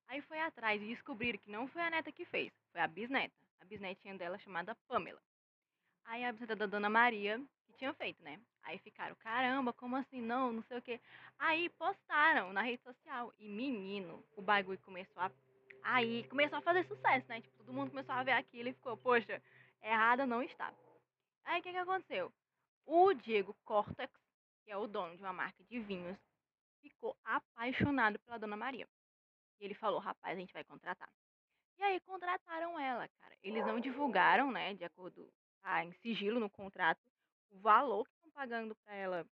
Aí 0.07 0.21
foi 0.21 0.39
atrás 0.39 0.81
e 0.81 0.85
descobriram 0.85 1.39
que 1.39 1.51
não 1.51 1.67
foi 1.67 1.81
a 1.81 1.89
neta 1.89 2.11
que 2.11 2.25
fez, 2.25 2.51
foi 2.71 2.81
a 2.81 2.87
bisneta. 2.87 3.35
A 3.61 3.65
bisnetinha 3.65 4.15
dela 4.15 4.37
chamada 4.37 4.75
Pamela. 4.87 5.21
Aí 6.05 6.23
a 6.23 6.31
bisneta 6.31 6.55
da 6.55 6.65
Dona 6.65 6.89
Maria, 6.89 7.41
que 7.65 7.73
tinha 7.73 7.93
feito, 7.93 8.21
né? 8.23 8.39
Aí 8.63 8.77
ficaram, 8.79 9.15
caramba, 9.15 9.73
como 9.73 9.95
assim? 9.95 10.21
Não, 10.21 10.51
não 10.51 10.63
sei 10.63 10.77
o 10.77 10.81
quê. 10.81 10.99
Aí 11.39 11.69
postaram 11.71 12.53
na 12.53 12.61
rede 12.61 12.81
social. 12.83 13.33
E 13.37 13.47
menino, 13.47 14.23
o 14.35 14.41
bagulho 14.41 14.79
começou 14.79 15.21
a. 15.21 15.31
Aí 15.83 16.23
começou 16.29 16.59
a 16.59 16.61
fazer 16.61 16.85
sucesso, 16.85 17.27
né? 17.27 17.41
Tipo, 17.41 17.57
todo 17.57 17.73
mundo 17.73 17.89
começou 17.89 18.15
a 18.15 18.23
ver 18.23 18.31
aquilo 18.31 18.69
e 18.69 18.73
ficou, 18.73 18.95
poxa, 18.95 19.41
errada 19.81 20.25
não 20.25 20.41
está. 20.41 20.73
Aí 21.43 21.59
o 21.59 21.63
que, 21.63 21.71
que 21.71 21.77
aconteceu? 21.77 22.31
O 22.85 23.13
Diego 23.13 23.53
Cortex, 23.65 24.13
que 24.63 24.71
é 24.71 24.77
o 24.77 24.87
dono 24.87 25.15
de 25.17 25.21
uma 25.21 25.33
marca 25.33 25.61
de 25.65 25.79
vinhos, 25.79 26.17
ficou 26.81 27.17
apaixonado 27.25 28.17
pela 28.19 28.39
Dona 28.39 28.55
Maria. 28.55 28.87
E 29.59 29.65
ele 29.65 29.73
falou, 29.73 29.99
rapaz, 29.99 30.35
a 30.35 30.39
gente 30.39 30.53
vai 30.53 30.63
contratar. 30.63 31.09
E 31.77 31.83
aí 31.83 31.99
contrataram 32.01 32.79
ela, 32.79 33.07
cara. 33.19 33.35
Eles 33.41 33.65
não 33.65 33.79
divulgaram, 33.79 34.51
né, 34.51 34.73
de 34.73 34.83
acordo 34.83 35.31
tá, 35.61 35.83
em 35.83 35.91
sigilo 35.93 36.39
no 36.39 36.49
contrato, 36.49 37.01
o 37.49 37.59
valor 37.59 38.05
que 38.05 38.13
estão 38.15 38.31
pagando 38.31 38.75
para 38.75 38.93
ela 38.95 39.25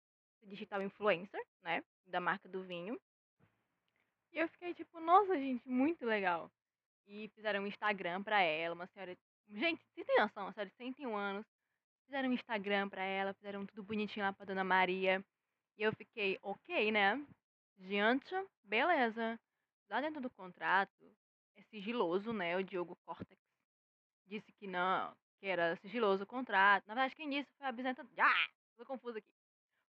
digital 0.43 0.83
influencer, 0.83 1.41
né, 1.63 1.83
da 2.07 2.21
marca 2.21 2.49
do 2.49 2.63
vinho. 2.63 2.99
E 4.33 4.39
eu 4.39 4.49
fiquei 4.49 4.73
tipo, 4.75 5.01
nossa, 5.01 5.37
gente, 5.37 5.69
muito 5.69 6.07
legal. 6.07 6.51
E 7.07 7.29
fizeram 7.35 7.65
um 7.65 7.67
Instagram 7.67 8.23
para 8.23 8.41
ela, 8.41 8.75
uma 8.75 8.87
senhora. 8.87 9.17
Gente, 9.49 9.83
vocês 9.93 10.07
têm 10.07 10.21
noção, 10.21 10.45
uma 10.45 10.53
senhora 10.53 10.71
de 10.71 10.77
101 10.77 11.17
anos. 11.17 11.47
Fizeram 12.05 12.29
um 12.29 12.33
Instagram 12.33 12.89
para 12.89 13.03
ela, 13.03 13.35
fizeram 13.35 13.67
tudo 13.67 13.83
bonitinho 13.83 14.25
lá 14.25 14.33
pra 14.33 14.47
Dona 14.47 14.63
Maria. 14.63 15.25
E 15.77 15.83
eu 15.83 15.93
fiquei, 15.93 16.39
ok, 16.43 16.93
né? 16.93 17.21
Diante, 17.77 18.35
beleza. 18.63 19.39
Lá 19.91 20.01
dentro 20.01 20.21
do 20.21 20.31
contrato, 20.31 21.13
é 21.57 21.63
sigiloso, 21.65 22.33
né? 22.33 22.57
O 22.57 22.63
Diogo 22.63 22.97
Cortex 23.05 23.41
disse 24.25 24.53
que 24.53 24.69
não, 24.69 25.13
que 25.41 25.47
era 25.47 25.75
sigiloso 25.77 26.23
o 26.23 26.27
contrato. 26.27 26.87
Na 26.87 26.95
verdade, 26.95 27.17
quem 27.17 27.29
disse 27.29 27.51
foi 27.59 27.67
a 27.67 27.73
bisneta. 27.73 28.07
Ah! 28.19 28.49
Tô 28.77 28.87
confusa 28.87 29.19
aqui. 29.19 29.29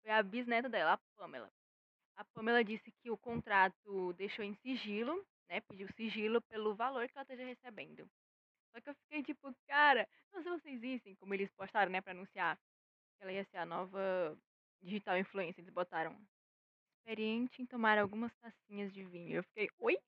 Foi 0.01 0.11
a 0.11 0.23
bisneta 0.23 0.67
dela, 0.69 0.95
a 0.95 0.99
Pamela. 1.17 1.53
A 2.17 2.25
Pamela 2.25 2.65
disse 2.65 2.91
que 3.03 3.11
o 3.11 3.19
contrato 3.19 4.15
deixou 4.15 4.43
em 4.43 4.55
sigilo, 4.55 5.27
né? 5.47 5.61
Pediu 5.61 5.87
sigilo 5.95 6.41
pelo 6.41 6.75
valor 6.75 7.07
que 7.07 7.17
ela 7.17 7.23
esteja 7.23 7.45
recebendo. 7.45 8.09
Só 8.73 8.81
que 8.81 8.89
eu 8.89 8.95
fiquei 8.95 9.23
tipo, 9.23 9.55
cara, 9.69 10.09
não 10.33 10.43
sei 10.43 10.53
se 10.53 10.61
vocês 10.63 10.81
vissem 10.81 11.15
como 11.17 11.35
eles 11.35 11.51
postaram, 11.51 11.93
né, 11.93 12.01
pra 12.01 12.13
anunciar 12.13 12.57
que 12.57 13.23
ela 13.23 13.33
ia 13.33 13.45
ser 13.45 13.59
a 13.59 13.67
nova 13.67 14.39
digital 14.81 15.19
influencer. 15.19 15.63
Eles 15.63 15.75
botaram 15.75 16.19
experiente 17.02 17.61
em 17.61 17.66
tomar 17.66 17.99
algumas 17.99 18.32
tacinhas 18.37 18.92
de 18.92 19.04
vinho. 19.04 19.37
Eu 19.37 19.42
fiquei, 19.44 19.68
oi? 19.80 19.99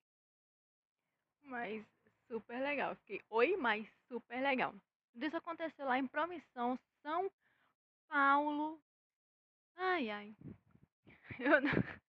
Mas 1.42 1.84
super 2.28 2.60
legal. 2.60 2.94
Fiquei, 2.96 3.20
oi, 3.30 3.56
mas 3.56 3.86
super 4.08 4.40
legal. 4.40 4.72
Tudo 5.12 5.26
isso 5.26 5.36
aconteceu 5.36 5.84
lá 5.86 5.98
em 5.98 6.06
Promissão, 6.06 6.78
São 7.02 7.30
Paulo. 8.08 8.80
Ai, 9.76 10.08
ai. 10.08 10.36
Eu 11.40 11.60
não... 11.60 11.72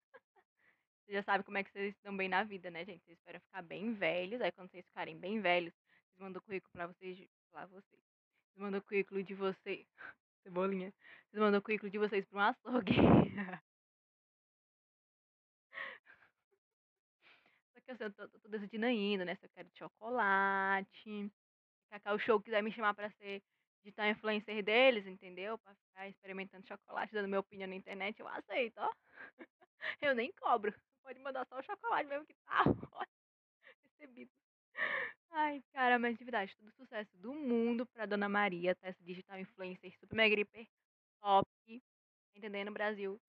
Você 1.06 1.12
já 1.12 1.22
sabe 1.22 1.44
como 1.44 1.58
é 1.58 1.64
que 1.64 1.70
vocês 1.70 1.94
estão 1.94 2.16
bem 2.16 2.28
na 2.28 2.42
vida, 2.42 2.70
né, 2.70 2.84
gente? 2.84 3.04
Vocês 3.04 3.18
esperam 3.18 3.40
ficar 3.40 3.62
bem 3.62 3.92
velhos. 3.92 4.40
Aí 4.40 4.50
quando 4.50 4.70
vocês 4.70 4.86
ficarem 4.86 5.18
bem 5.18 5.40
velhos, 5.40 5.74
vocês 5.74 6.18
mandam 6.18 6.40
o 6.40 6.42
currículo 6.42 6.72
pra 6.72 6.86
vocês. 6.86 7.28
Pra 7.50 7.66
vocês. 7.66 8.00
Vocês 8.48 8.56
mandam 8.56 8.80
o 8.80 8.82
currículo 8.82 9.22
de 9.22 9.34
vocês. 9.34 9.86
Cebolinha. 10.42 10.92
Vocês 11.28 11.40
mandam 11.40 11.60
o 11.60 11.62
currículo 11.62 11.90
de 11.90 11.98
vocês 11.98 12.24
pra 12.26 12.38
um 12.38 12.42
açougue. 12.42 12.94
que 17.81 17.81
assim, 17.81 17.81
eu 18.00 18.12
tô, 18.12 18.28
tô, 18.28 18.38
tô 18.40 18.49
decidindo 18.49 18.87
ainda, 18.87 19.25
né? 19.25 19.34
Se 19.37 19.44
eu 19.46 19.50
quero 19.50 19.68
chocolate. 19.75 21.30
Cacau 21.90 22.18
Show 22.18 22.40
quiser 22.40 22.62
me 22.62 22.72
chamar 22.72 22.94
pra 22.94 23.11
ser 23.12 23.42
digital 23.84 24.08
influencer 24.08 24.62
deles, 24.64 25.06
entendeu? 25.06 25.58
Pra 25.58 25.75
ficar 25.75 26.08
experimentando 26.08 26.66
chocolate, 26.66 27.12
dando 27.14 27.28
minha 27.28 27.40
opinião 27.40 27.68
na 27.68 27.76
internet, 27.76 28.20
eu 28.20 28.28
aceito, 28.28 28.78
ó. 28.78 28.90
Eu 30.00 30.14
nem 30.14 30.32
cobro. 30.32 30.75
Pode 31.02 31.18
mandar 31.20 31.46
só 31.46 31.58
o 31.58 31.62
chocolate 31.62 32.08
mesmo 32.08 32.26
que 32.26 32.34
tá 32.46 32.64
recebido. 33.99 34.30
Ai, 35.30 35.62
cara, 35.72 35.99
mas 35.99 36.16
de 36.18 36.25
verdade, 36.25 36.54
todo 36.56 36.70
sucesso 36.72 37.16
do 37.16 37.32
mundo 37.34 37.87
pra 37.87 38.06
Dona 38.06 38.28
Maria, 38.28 38.75
tá? 38.75 38.88
Essa 38.88 39.02
digital 39.02 39.38
influencer 39.40 39.92
super 39.99 40.14
mega 40.16 40.38
hiper 40.40 40.66
top. 41.20 41.49
Entendendo, 42.34 42.72
Brasil? 42.72 43.20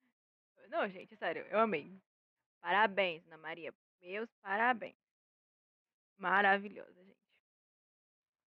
Não, 0.69 0.89
gente, 0.89 1.15
sério, 1.17 1.45
eu 1.49 1.59
amei. 1.59 1.99
Parabéns, 2.61 3.23
Dona 3.23 3.37
Maria, 3.37 3.73
meus 4.03 4.29
parabéns. 4.41 4.95
Maravilhosa, 6.17 7.03
gente. 7.03 7.17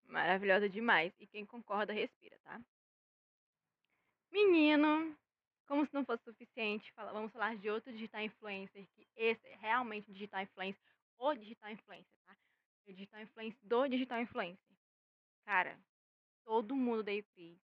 Maravilhosa 0.04 0.68
demais. 0.68 1.12
E 1.18 1.26
quem 1.26 1.44
concorda, 1.44 1.92
respira, 1.92 2.38
tá? 2.44 2.60
Menino, 4.30 5.16
como 5.66 5.86
se 5.86 5.94
não 5.94 6.04
fosse 6.04 6.22
suficiente, 6.24 6.92
vamos 6.96 7.32
falar 7.32 7.56
de 7.56 7.70
outro 7.70 7.92
digital 7.92 8.22
influencer, 8.22 8.86
que 8.94 9.08
esse 9.16 9.46
é 9.48 9.56
realmente 9.56 10.12
digital 10.12 10.42
influencer, 10.42 10.80
o 11.18 11.34
digital 11.34 11.70
influencer, 11.70 12.12
tá? 12.26 12.36
O 12.86 12.92
digital 12.92 13.20
influencer 13.20 13.58
do 13.62 13.88
digital 13.88 14.20
influencer. 14.20 14.76
Cara, 15.44 15.78
todo 16.44 16.76
mundo 16.76 17.02
da 17.02 17.12
Cris. 17.34 17.58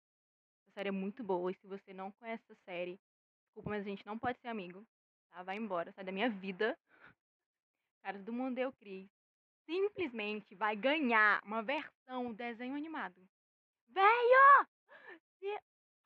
Essa 0.62 0.72
série 0.72 0.88
é 0.88 0.92
muito 0.92 1.22
boa. 1.22 1.50
E 1.50 1.54
se 1.54 1.66
você 1.66 1.92
não 1.92 2.10
conhece 2.12 2.42
essa 2.44 2.54
série, 2.64 2.98
desculpa, 3.44 3.70
mas 3.70 3.82
a 3.82 3.88
gente 3.88 4.06
não 4.06 4.18
pode 4.18 4.38
ser 4.40 4.48
amigo. 4.48 4.86
Tá? 5.30 5.42
Vai 5.42 5.56
embora, 5.56 5.92
sai 5.92 6.04
da 6.04 6.12
minha 6.12 6.30
vida 6.30 6.78
cara 8.02 8.18
do 8.18 8.32
Mundo 8.32 8.58
Eu 8.58 8.72
Cris, 8.72 9.08
simplesmente 9.64 10.54
vai 10.54 10.74
ganhar 10.74 11.40
uma 11.44 11.62
versão 11.62 12.34
desenho 12.34 12.74
animado. 12.74 13.16
Veio! 13.88 14.66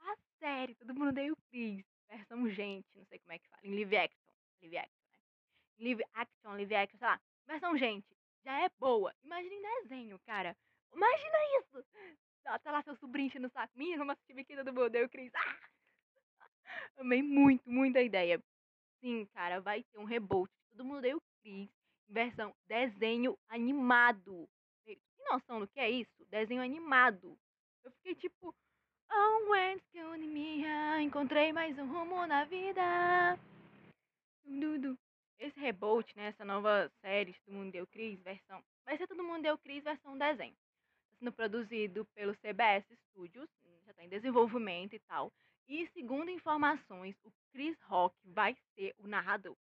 A 0.00 0.16
série, 0.38 0.74
todo 0.74 0.94
mundo 0.94 1.12
deu 1.12 1.36
Cris, 1.50 1.84
versão 2.08 2.48
gente, 2.50 2.86
não 2.94 3.04
sei 3.06 3.18
como 3.18 3.32
é 3.32 3.38
que 3.38 3.48
fala, 3.48 3.66
em 3.66 3.74
live 3.74 3.96
action, 3.96 4.32
live 4.62 4.78
action, 4.78 5.06
né? 5.10 5.18
Live 5.78 6.04
action, 6.14 6.50
live 6.52 6.74
action, 6.74 6.98
sei 6.98 7.08
lá, 7.08 7.20
versão 7.46 7.76
gente, 7.76 8.06
já 8.44 8.60
é 8.60 8.68
boa. 8.78 9.14
Imagina 9.24 9.54
em 9.54 9.62
desenho, 9.62 10.18
cara. 10.20 10.56
Imagina 10.92 11.38
isso! 11.60 11.84
Tá 12.44 12.70
lá 12.70 12.82
seu 12.82 12.94
sobrinho 12.96 13.40
no 13.40 13.50
saco. 13.50 13.72
Minha, 13.76 13.98
vamos 13.98 14.12
assistir 14.12 14.34
Biquíni 14.34 14.62
do 14.62 14.72
Mundo, 14.72 14.94
eu 14.94 15.08
Cris. 15.08 15.32
Ah! 15.34 15.68
Amei 16.98 17.22
muito, 17.22 17.68
muito 17.68 17.98
a 17.98 18.02
ideia. 18.02 18.40
Sim, 19.00 19.26
cara, 19.34 19.60
vai 19.60 19.82
ter 19.82 19.98
um 19.98 20.04
reboot. 20.04 20.50
Todo 20.70 20.84
mundo 20.84 21.00
deu 21.00 21.20
Cris 21.42 21.68
versão 22.08 22.54
desenho 22.66 23.36
animado. 23.48 24.48
Tem 24.84 24.98
noção 25.30 25.60
do 25.60 25.68
que 25.68 25.80
é 25.80 25.90
isso? 25.90 26.24
Desenho 26.30 26.62
animado. 26.62 27.38
Eu 27.84 27.90
fiquei 27.92 28.14
tipo, 28.14 28.54
oh, 29.12 29.52
when's 29.52 29.82
minha, 30.18 31.00
encontrei 31.02 31.52
mais 31.52 31.78
um 31.78 31.86
rumo 31.86 32.26
na 32.26 32.44
vida. 32.44 33.38
Dudu. 34.44 34.98
Esse 35.38 35.58
reboot, 35.60 36.16
né, 36.16 36.28
essa 36.28 36.44
nova 36.44 36.90
série 37.00 37.34
Todo 37.44 37.54
Mundo 37.54 37.72
Deu 37.72 37.86
Cris, 37.86 38.20
versão. 38.22 38.62
Vai 38.84 38.96
ser 38.96 39.06
Todo 39.06 39.22
Mundo 39.22 39.42
Deu 39.42 39.58
Cris, 39.58 39.84
versão 39.84 40.16
desenho. 40.16 40.54
Está 40.54 41.18
sendo 41.18 41.32
produzido 41.32 42.04
pelo 42.14 42.34
CBS 42.36 42.86
Studios, 43.10 43.48
já 43.84 43.90
está 43.90 44.04
em 44.04 44.08
desenvolvimento 44.08 44.94
e 44.94 44.98
tal. 45.00 45.32
E 45.68 45.86
segundo 45.88 46.30
informações, 46.30 47.16
o 47.24 47.32
Chris 47.52 47.76
Rock 47.82 48.16
vai 48.24 48.56
ser 48.74 48.94
o 48.98 49.06
narrador. 49.06 49.56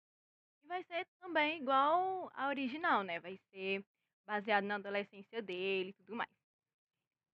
E 0.66 0.68
vai 0.68 0.84
ser 0.86 1.06
também 1.22 1.62
igual 1.62 2.32
a 2.34 2.48
original, 2.48 3.04
né? 3.04 3.20
Vai 3.20 3.38
ser 3.52 3.86
baseado 4.26 4.64
na 4.64 4.76
adolescência 4.76 5.40
dele 5.40 5.92
e 5.92 5.94
tudo 5.94 6.16
mais. 6.16 6.32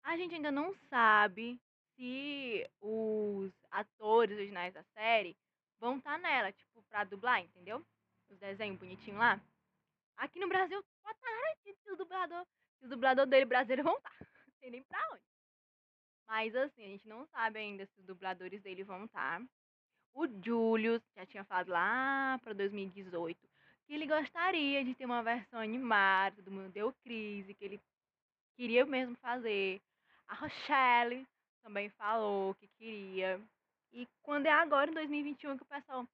A 0.03 0.17
gente 0.17 0.35
ainda 0.35 0.51
não 0.51 0.73
sabe 0.89 1.57
se 1.95 2.69
os 2.81 3.53
atores 3.69 4.35
originais 4.35 4.73
da 4.73 4.83
série 4.83 5.37
vão 5.79 5.97
estar 5.97 6.11
tá 6.11 6.17
nela, 6.17 6.51
tipo, 6.51 6.83
pra 6.89 7.05
dublar, 7.05 7.39
entendeu? 7.39 7.85
Os 8.29 8.37
desenhos 8.37 8.77
bonitinhos 8.77 9.19
lá. 9.19 9.39
Aqui 10.17 10.37
no 10.37 10.49
Brasil, 10.49 10.83
pode 11.01 11.15
estar 11.15 11.31
garantido 11.31 11.79
se 11.83 11.91
o 11.91 11.95
dublador, 11.95 12.45
se 12.79 12.85
o 12.85 12.89
dublador 12.89 13.25
dele 13.25 13.45
brasileiro 13.45 13.83
vão 13.83 13.95
estar. 13.95 14.09
Tá. 14.09 14.25
Não 14.45 14.53
sei 14.59 14.71
nem 14.71 14.83
pra 14.83 15.09
onde. 15.13 15.23
Mas 16.27 16.53
assim, 16.53 16.83
a 16.83 16.87
gente 16.87 17.07
não 17.07 17.25
sabe 17.27 17.59
ainda 17.59 17.85
se 17.85 17.99
os 17.99 18.05
dubladores 18.05 18.61
dele 18.61 18.83
vão 18.83 19.05
estar. 19.05 19.39
Tá. 19.39 19.47
O 20.13 20.27
Julius 20.43 21.01
já 21.15 21.25
tinha 21.25 21.43
falado 21.43 21.69
lá 21.69 22.39
para 22.43 22.53
2018 22.53 23.51
que 23.91 23.95
ele 23.95 24.07
gostaria 24.07 24.85
de 24.85 24.95
ter 24.95 25.05
uma 25.05 25.21
versão 25.21 25.59
animada, 25.59 26.37
todo 26.37 26.49
mundo 26.49 26.71
deu 26.71 26.93
crise, 27.03 27.53
que 27.53 27.65
ele 27.65 27.81
queria 28.55 28.85
mesmo 28.85 29.17
fazer. 29.17 29.81
A 30.29 30.33
Rochelle 30.33 31.27
também 31.61 31.89
falou 31.89 32.55
que 32.55 32.69
queria. 32.79 33.41
E 33.91 34.07
quando 34.23 34.45
é 34.45 34.51
agora, 34.51 34.89
em 34.89 34.93
2021, 34.93 35.57
que 35.57 35.63
o 35.63 35.65
pessoal. 35.65 36.07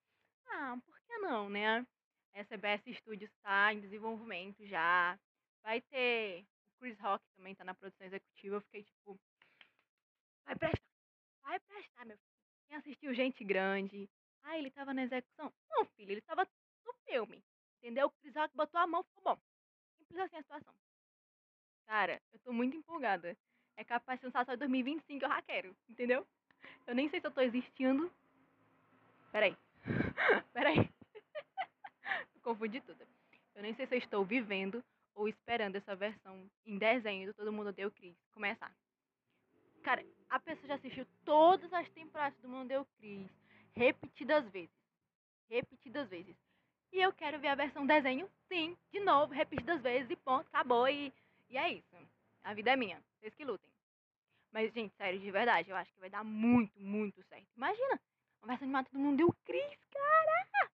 Ah, 0.48 0.76
por 0.84 1.00
que 1.02 1.18
não, 1.20 1.50
né? 1.50 1.86
A 2.34 2.40
SBS 2.40 2.82
Studios 2.98 3.30
está 3.34 3.72
em 3.72 3.80
desenvolvimento 3.80 4.66
já. 4.66 5.16
Vai 5.62 5.80
ter. 5.82 6.44
O 6.66 6.80
Chris 6.80 7.00
Rock 7.00 7.24
também 7.36 7.52
está 7.52 7.64
na 7.64 7.76
produção 7.76 8.08
executiva. 8.08 8.56
Eu 8.56 8.62
fiquei 8.62 8.84
tipo. 8.84 9.20
Vai 10.46 10.56
prestar. 10.56 10.82
Vai 11.44 11.60
prestar, 11.60 12.06
meu 12.06 12.18
filho. 12.18 12.37
Quem 12.68 12.78
assistiu 12.78 13.14
Gente 13.14 13.44
Grande? 13.44 14.10
Ah, 14.44 14.58
ele 14.58 14.68
estava 14.70 14.94
na 14.94 15.04
execução? 15.04 15.52
Não, 15.70 15.86
filho, 15.86 16.12
ele 16.12 16.20
estava 16.20 16.48
no 16.86 16.94
filme. 17.06 17.44
Entendeu? 17.80 18.08
O 18.08 18.12
Chris 18.12 18.36
Rock 18.36 18.56
botou 18.56 18.80
a 18.80 18.88
mão, 18.88 19.04
ficou 19.04 19.24
bom. 19.24 19.42
Simples 19.98 20.20
assim 20.20 20.38
a 20.38 20.42
situação. 20.42 20.74
Cara, 21.86 22.22
eu 22.34 22.40
tô 22.40 22.52
muito 22.52 22.76
empolgada. 22.76 23.38
É 23.76 23.84
capaz 23.84 24.20
de 24.20 24.26
lançar 24.26 24.46
só 24.46 24.54
em 24.54 24.58
2025, 24.58 25.24
eu 25.24 25.30
já 25.30 25.42
quero, 25.42 25.76
entendeu? 25.88 26.28
Eu 26.86 26.96
nem 26.96 27.10
sei 27.10 27.20
se 27.22 27.28
eu 27.28 27.32
tô 27.32 27.42
existindo. 27.42 28.12
Peraí. 29.32 29.56
Peraí. 30.54 30.76
confundi 32.42 32.82
tudo. 32.82 33.06
Eu 33.54 33.62
nem 33.62 33.74
sei 33.76 33.86
se 33.86 33.96
eu 33.96 34.00
estou 34.00 34.26
vivendo 34.26 34.84
ou 35.14 35.28
esperando 35.28 35.76
essa 35.76 35.96
versão 35.96 36.50
em 36.66 36.78
desenho 36.78 37.28
do 37.28 37.34
Todo 37.34 37.52
Mundo 37.52 37.74
Deu 37.74 37.92
Cris 37.92 38.16
começar. 38.32 38.74
Cara, 39.88 40.06
a 40.30 40.38
pessoa 40.38 40.68
já 40.68 40.76
assistiu 40.76 41.08
todas 41.24 41.72
as 41.72 41.88
temporadas 41.92 42.38
do 42.42 42.50
Mundo 42.50 42.68
Deu 42.68 42.86
Cris 42.98 43.32
repetidas 43.74 44.44
vezes. 44.52 44.76
Repetidas 45.50 46.10
vezes. 46.10 46.36
E 46.92 47.00
eu 47.00 47.14
quero 47.14 47.40
ver 47.40 47.48
a 47.48 47.56
versão 47.56 47.88
desenho, 47.88 48.30
sim, 48.50 48.78
de 48.92 49.00
novo, 49.00 49.34
repetidas 49.34 49.82
vezes 49.82 50.10
e 50.10 50.18
ponto, 50.18 50.46
acabou. 50.48 50.90
E, 50.90 51.14
e 51.50 51.58
é 51.58 51.72
isso. 51.72 51.96
A 52.44 52.54
vida 52.54 52.72
é 52.72 52.76
minha. 52.76 53.02
Vocês 53.14 53.34
que 53.34 53.46
lutem. 53.46 53.72
Mas, 54.52 54.74
gente, 54.74 54.94
sério, 54.98 55.22
de 55.22 55.32
verdade, 55.32 55.70
eu 55.70 55.78
acho 55.78 55.94
que 55.94 56.02
vai 56.02 56.10
dar 56.10 56.26
muito, 56.26 56.78
muito 56.78 57.24
certo. 57.24 57.48
Imagina, 57.56 57.98
uma 58.42 58.48
versão 58.50 58.66
animada 58.66 58.90
todo 58.90 59.00
mundo 59.00 59.16
deu 59.16 59.34
Cris, 59.46 59.80
cara! 59.90 60.70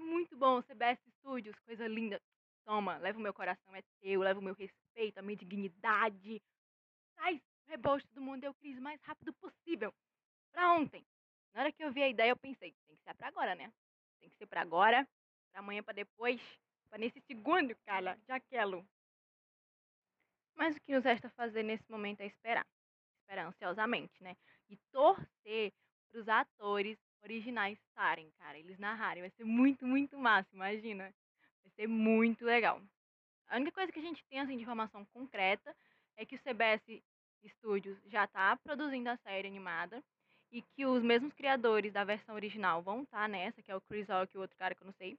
Muito 0.00 0.34
bom. 0.34 0.62
CBS 0.62 0.98
Studios, 1.18 1.58
coisa 1.66 1.86
linda. 1.86 2.18
Toma, 2.64 2.96
leva 2.96 3.18
o 3.18 3.22
meu 3.22 3.34
coração, 3.34 3.76
é 3.76 3.82
teu, 4.00 4.20
leva 4.20 4.40
o 4.40 4.42
meu 4.42 4.54
respeito, 4.54 5.18
a 5.18 5.22
minha 5.22 5.36
dignidade. 5.36 6.40
O 7.18 7.22
rebote 7.70 8.06
do 8.12 8.20
mundo 8.20 8.40
deu 8.40 8.54
Cris 8.54 8.76
o 8.78 8.82
mais 8.82 9.00
rápido 9.02 9.32
possível. 9.34 9.94
Pra 10.52 10.72
ontem. 10.72 11.06
Na 11.54 11.62
hora 11.62 11.72
que 11.72 11.82
eu 11.82 11.92
vi 11.92 12.02
a 12.02 12.08
ideia, 12.08 12.30
eu 12.30 12.36
pensei, 12.36 12.74
tem 12.86 12.96
que 12.96 13.02
ser 13.02 13.14
pra 13.14 13.28
agora, 13.28 13.54
né? 13.54 13.72
Tem 14.18 14.28
que 14.28 14.36
ser 14.36 14.46
pra 14.46 14.60
agora, 14.60 15.08
pra 15.50 15.60
amanhã, 15.60 15.82
pra 15.82 15.94
depois, 15.94 16.40
pra 16.88 16.98
nesse 16.98 17.20
segundo, 17.20 17.74
cara, 17.86 18.18
já 18.26 18.40
quero. 18.40 18.84
Mas 20.56 20.76
o 20.76 20.80
que 20.80 20.92
nos 20.92 21.04
resta 21.04 21.30
fazer 21.30 21.62
nesse 21.62 21.88
momento 21.88 22.20
é 22.20 22.26
esperar. 22.26 22.66
Esperar 23.20 23.46
ansiosamente, 23.46 24.20
né? 24.22 24.36
E 24.68 24.76
torcer 24.92 25.72
para 26.10 26.20
os 26.20 26.28
atores 26.28 26.98
originais 27.22 27.78
estarem, 27.78 28.30
cara. 28.32 28.58
Eles 28.58 28.78
narrarem. 28.78 29.22
Vai 29.22 29.30
ser 29.30 29.44
muito, 29.44 29.86
muito 29.86 30.18
massa, 30.18 30.48
imagina. 30.52 31.14
Vai 31.62 31.70
ser 31.76 31.86
muito 31.86 32.44
legal. 32.44 32.82
A 33.48 33.56
única 33.56 33.72
coisa 33.72 33.92
que 33.92 33.98
a 33.98 34.02
gente 34.02 34.24
tem 34.26 34.40
assim, 34.40 34.56
de 34.56 34.62
informação 34.62 35.04
concreta 35.06 35.74
é 36.16 36.26
que 36.26 36.34
o 36.34 36.38
CBS 36.38 37.02
Studios 37.48 37.98
já 38.06 38.24
está 38.24 38.56
produzindo 38.56 39.08
a 39.08 39.16
série 39.18 39.48
animada 39.48 40.02
e 40.50 40.62
que 40.62 40.84
os 40.84 41.02
mesmos 41.02 41.32
criadores 41.32 41.92
da 41.92 42.04
versão 42.04 42.34
original 42.34 42.82
vão 42.82 43.02
estar 43.02 43.22
tá 43.22 43.28
nessa, 43.28 43.62
que 43.62 43.70
é 43.70 43.76
o 43.76 43.80
Chris 43.80 44.08
Rock 44.08 44.34
e 44.34 44.38
o 44.38 44.40
outro 44.40 44.56
cara 44.56 44.74
que 44.74 44.82
eu 44.82 44.86
não 44.86 44.94
sei. 44.94 45.18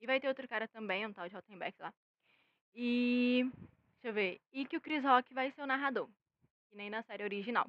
E 0.00 0.06
vai 0.06 0.20
ter 0.20 0.28
outro 0.28 0.46
cara 0.48 0.68
também, 0.68 1.04
um 1.06 1.12
tal 1.12 1.28
de 1.28 1.34
Rottenbeck 1.34 1.80
lá. 1.80 1.92
E. 2.74 3.50
Deixa 3.94 4.08
eu 4.08 4.12
ver. 4.12 4.40
E 4.52 4.64
que 4.64 4.76
o 4.76 4.80
Chris 4.80 5.02
Rock 5.02 5.34
vai 5.34 5.50
ser 5.50 5.62
o 5.62 5.66
narrador. 5.66 6.08
Que 6.68 6.76
nem 6.76 6.88
na 6.88 7.02
série 7.02 7.24
original. 7.24 7.68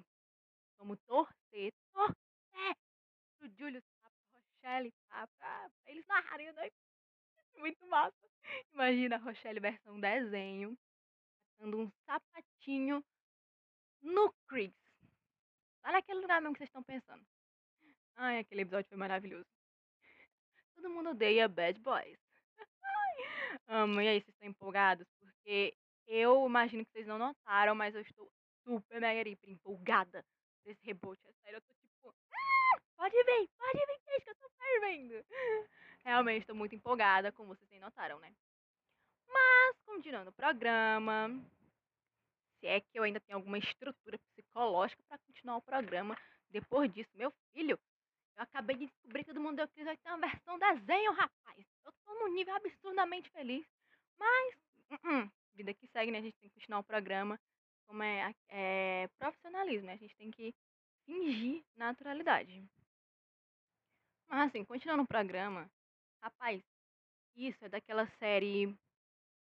Vamos 0.77 0.99
torcer, 1.07 1.73
torcer 1.91 2.75
pro 3.37 3.49
Julius 3.57 3.83
pra 3.99 4.11
Rochelle 4.33 4.93
pra 5.11 5.69
eles 5.87 6.05
narrarem 6.07 6.51
né? 6.53 6.69
Muito 7.57 7.85
massa. 7.87 8.29
Imagina 8.73 9.15
a 9.15 9.19
Rochelle 9.19 9.59
versão 9.59 9.99
desenho. 9.99 10.77
Dando 11.57 11.79
um 11.79 11.91
sapatinho 12.05 13.03
no 14.01 14.33
Chris. 14.47 14.73
Olha 15.83 15.97
aquele 15.97 16.19
lugar 16.19 16.41
mesmo 16.41 16.53
que 16.53 16.59
vocês 16.59 16.69
estão 16.69 16.83
pensando. 16.83 17.25
Ai, 18.15 18.39
aquele 18.39 18.61
episódio 18.61 18.89
foi 18.89 18.97
maravilhoso. 18.97 19.47
Todo 20.75 20.89
mundo 20.89 21.11
odeia 21.11 21.47
Bad 21.47 21.79
Boys. 21.79 22.19
Amo. 23.67 24.01
E 24.01 24.07
aí, 24.07 24.21
vocês 24.21 24.33
estão 24.35 24.47
empolgados? 24.47 25.07
Porque 25.19 25.75
eu 26.07 26.45
imagino 26.45 26.85
que 26.85 26.91
vocês 26.91 27.07
não 27.07 27.17
notaram, 27.17 27.75
mas 27.75 27.95
eu 27.95 28.01
estou 28.01 28.29
super 28.63 28.99
mega 28.99 29.29
hiper 29.29 29.49
empolgada 29.49 30.25
por 30.63 30.71
esse 30.71 30.85
reboot. 30.85 31.19
É 31.25 31.33
sério, 31.43 31.57
eu 31.57 31.61
tô 31.61 31.73
tipo. 31.73 32.13
Ah, 32.31 32.79
pode 32.97 33.23
vir, 33.23 33.49
pode 33.57 33.79
vir, 33.85 34.21
que 34.23 34.29
eu 34.29 34.35
tô 34.35 34.49
fervendo. 34.57 35.25
Realmente 36.03 36.41
estou 36.41 36.55
muito 36.55 36.75
empolgada, 36.75 37.31
como 37.31 37.55
vocês 37.55 37.81
notaram, 37.81 38.19
né? 38.19 38.33
Mas, 39.27 39.77
continuando 39.85 40.29
o 40.29 40.33
programa, 40.33 41.29
se 42.59 42.67
é 42.67 42.81
que 42.81 42.87
eu 42.93 43.03
ainda 43.03 43.19
tenho 43.21 43.37
alguma 43.37 43.57
estrutura 43.57 44.17
psicológica 44.19 45.01
para 45.07 45.17
continuar 45.19 45.57
o 45.57 45.61
programa 45.61 46.17
depois 46.49 46.91
disso, 46.93 47.09
meu 47.13 47.31
filho, 47.53 47.79
eu 48.37 48.43
acabei 48.43 48.75
de 48.75 48.87
descobrir 48.87 49.23
que 49.23 49.31
todo 49.31 49.41
mundo 49.41 49.57
deu 49.57 49.67
crise 49.67 49.85
vai 49.85 49.97
ter 49.97 50.09
uma 50.09 50.27
versão 50.27 50.57
desenho, 50.57 51.11
rapaz. 51.13 51.65
Eu 51.85 51.91
tô 52.05 52.13
num 52.15 52.33
nível 52.33 52.55
absurdamente 52.55 53.29
feliz. 53.31 53.65
Mas, 54.17 54.55
uh 54.91 55.07
-uh, 55.07 55.31
vida 55.53 55.73
que 55.73 55.87
segue, 55.87 56.11
né? 56.11 56.19
A 56.19 56.21
gente 56.21 56.37
tem 56.37 56.49
que 56.49 56.55
continuar 56.55 56.79
o 56.79 56.83
programa 56.83 57.39
como 57.85 58.03
é, 58.03 58.33
é 58.49 59.09
profissionalismo, 59.17 59.87
né? 59.87 59.93
A 59.93 59.97
gente 59.97 60.15
tem 60.15 60.31
que 60.31 60.53
fingir 61.05 61.63
naturalidade. 61.75 62.63
Mas 64.27 64.49
assim, 64.49 64.63
continuando 64.63 65.03
o 65.03 65.07
programa, 65.07 65.69
rapaz, 66.21 66.61
isso 67.35 67.65
é 67.65 67.69
daquela 67.69 68.07
série. 68.19 68.75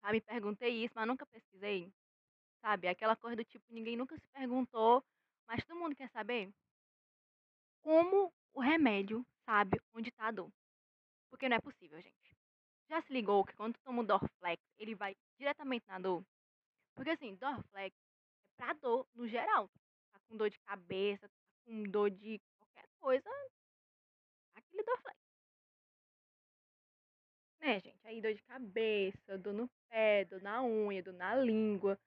Ah, 0.03 0.13
me 0.13 0.21
perguntei 0.21 0.85
isso, 0.85 0.93
mas 0.97 1.07
nunca 1.07 1.25
pesquisei. 1.27 1.93
Sabe? 2.63 2.87
Aquela 2.89 3.17
coisa 3.17 3.37
do 3.37 3.45
tipo, 3.45 3.65
ninguém 3.71 3.97
nunca 3.97 4.17
se 4.17 4.27
perguntou, 4.33 5.05
mas 5.49 5.65
todo 5.65 5.79
mundo 5.79 5.97
quer 5.97 6.09
saber 6.11 6.49
como 7.83 8.33
o 8.55 8.61
remédio 8.61 9.27
sabe 9.45 9.81
onde 9.93 10.11
está 10.11 10.29
a 10.29 10.31
dor. 10.31 10.51
Porque 11.29 11.49
não 11.49 11.57
é 11.57 11.61
possível, 11.61 12.01
gente. 12.01 12.37
Já 12.89 13.03
se 13.03 13.13
ligou 13.13 13.45
que 13.45 13.57
quando 13.57 13.75
tu 13.75 13.81
toma 13.83 14.03
o 14.03 14.07
Dorflex, 14.07 14.63
ele 14.79 14.95
vai 14.95 15.17
diretamente 15.39 15.87
na 15.89 15.99
dor? 15.99 16.25
Porque 16.95 17.11
assim, 17.11 17.35
Dorflex 17.35 17.97
é 17.97 18.57
pra 18.57 18.73
dor 18.75 19.09
no 19.15 19.27
geral. 19.27 19.69
Tá 20.13 20.21
com 20.29 20.37
dor 20.37 20.49
de 20.49 20.59
cabeça, 20.61 21.29
tá 21.29 21.35
com 21.65 21.83
dor 21.83 22.11
de 22.11 22.41
qualquer 22.59 22.87
coisa, 23.01 23.29
aquele 24.55 24.85
Dorflex. 24.85 25.19
Né, 27.61 27.81
gente? 27.81 28.07
Aí 28.07 28.21
dor 28.21 28.35
de 28.35 28.43
cabeça, 28.43 29.39
dor 29.39 29.55
no 29.55 29.69
pé, 29.89 30.25
dor 30.27 30.43
na 30.43 30.63
unha, 30.63 31.03
dor 31.03 31.15
na 31.15 31.35
língua, 31.35 31.99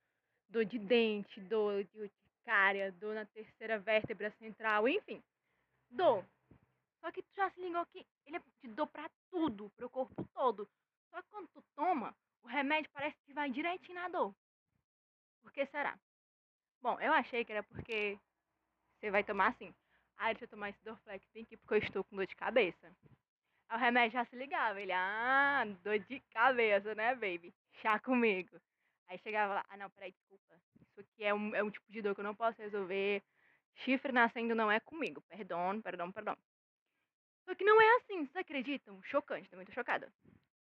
dor 0.50 0.66
de 0.66 0.80
dente, 0.80 1.40
dor 1.42 1.84
de 1.84 2.00
urticária, 2.00 2.92
dor 2.94 3.16
na 3.16 3.26
terceira 3.26 3.80
vértebra 3.80 4.32
central, 4.32 4.88
enfim. 4.88 5.24
Dor. 5.90 6.26
Só 7.02 7.12
que 7.12 7.22
tu 7.22 7.36
já 7.36 7.50
se 7.52 7.62
ligou 7.62 7.86
que 7.88 8.06
ele 8.26 8.38
é 8.38 8.42
de 8.62 8.68
dor 8.70 8.88
pra 8.88 9.10
tudo, 9.30 9.70
pro 9.72 9.90
corpo 9.90 10.24
todo. 10.34 10.68
Só 11.12 11.22
que 11.22 11.30
quando 11.30 11.48
tu 11.50 11.64
toma, 11.76 12.16
o 12.44 12.48
remédio 12.48 12.90
parece 12.92 13.18
que 13.26 13.34
vai 13.34 13.50
direitinho 13.50 13.96
na 13.96 14.08
dor. 14.08 14.34
Por 15.42 15.52
que 15.52 15.66
será? 15.68 15.98
Bom, 16.82 17.00
eu 17.00 17.14
achei 17.14 17.46
que 17.46 17.52
era 17.52 17.64
porque 17.64 18.20
você 19.00 19.12
vai 19.12 19.24
tomar 19.24 19.50
assim. 19.50 19.74
Ah, 20.18 20.32
deixa 20.32 20.46
eu 20.46 20.50
tomar 20.50 20.70
esse 20.70 20.84
Dorflex 20.84 21.26
aqui 21.30 21.58
porque 21.58 21.74
eu 21.74 21.78
estou 21.80 22.04
com 22.04 22.16
dor 22.16 22.26
de 22.26 22.36
cabeça. 22.36 22.92
Aí 23.70 23.78
o 23.78 23.80
remédio 23.80 24.14
já 24.20 24.26
se 24.26 24.36
ligava. 24.36 24.82
Ele, 24.82 24.92
ah, 24.92 25.64
dor 25.84 26.00
de 26.00 26.20
cabeça, 26.32 26.96
né, 26.96 27.14
baby? 27.16 27.54
Chá 27.82 28.00
comigo. 28.00 28.60
Aí 29.08 29.18
chegava 29.20 29.56
lá, 29.56 29.66
ah, 29.70 29.78
não, 29.78 29.90
peraí, 29.92 30.12
desculpa. 30.12 30.60
Isso 30.82 31.00
aqui 31.00 31.24
é 31.24 31.34
um, 31.34 31.56
é 31.56 31.64
um 31.64 31.70
tipo 31.70 31.92
de 31.92 32.02
dor 32.02 32.16
que 32.16 32.22
eu 32.22 32.26
não 32.26 32.36
posso 32.36 32.62
resolver. 32.62 33.24
Chifre 33.76 34.12
nascendo 34.12 34.56
não 34.56 34.72
é 34.72 34.80
comigo. 34.80 35.22
Perdão, 35.24 35.82
perdão, 35.82 36.12
perdão. 36.12 36.38
Só 37.46 37.54
que 37.54 37.64
não 37.64 37.80
é 37.80 37.96
assim, 37.98 38.26
vocês 38.26 38.36
acreditam? 38.38 39.02
Chocante, 39.04 39.50
tô 39.50 39.56
muito 39.56 39.74
chocada. 39.74 40.12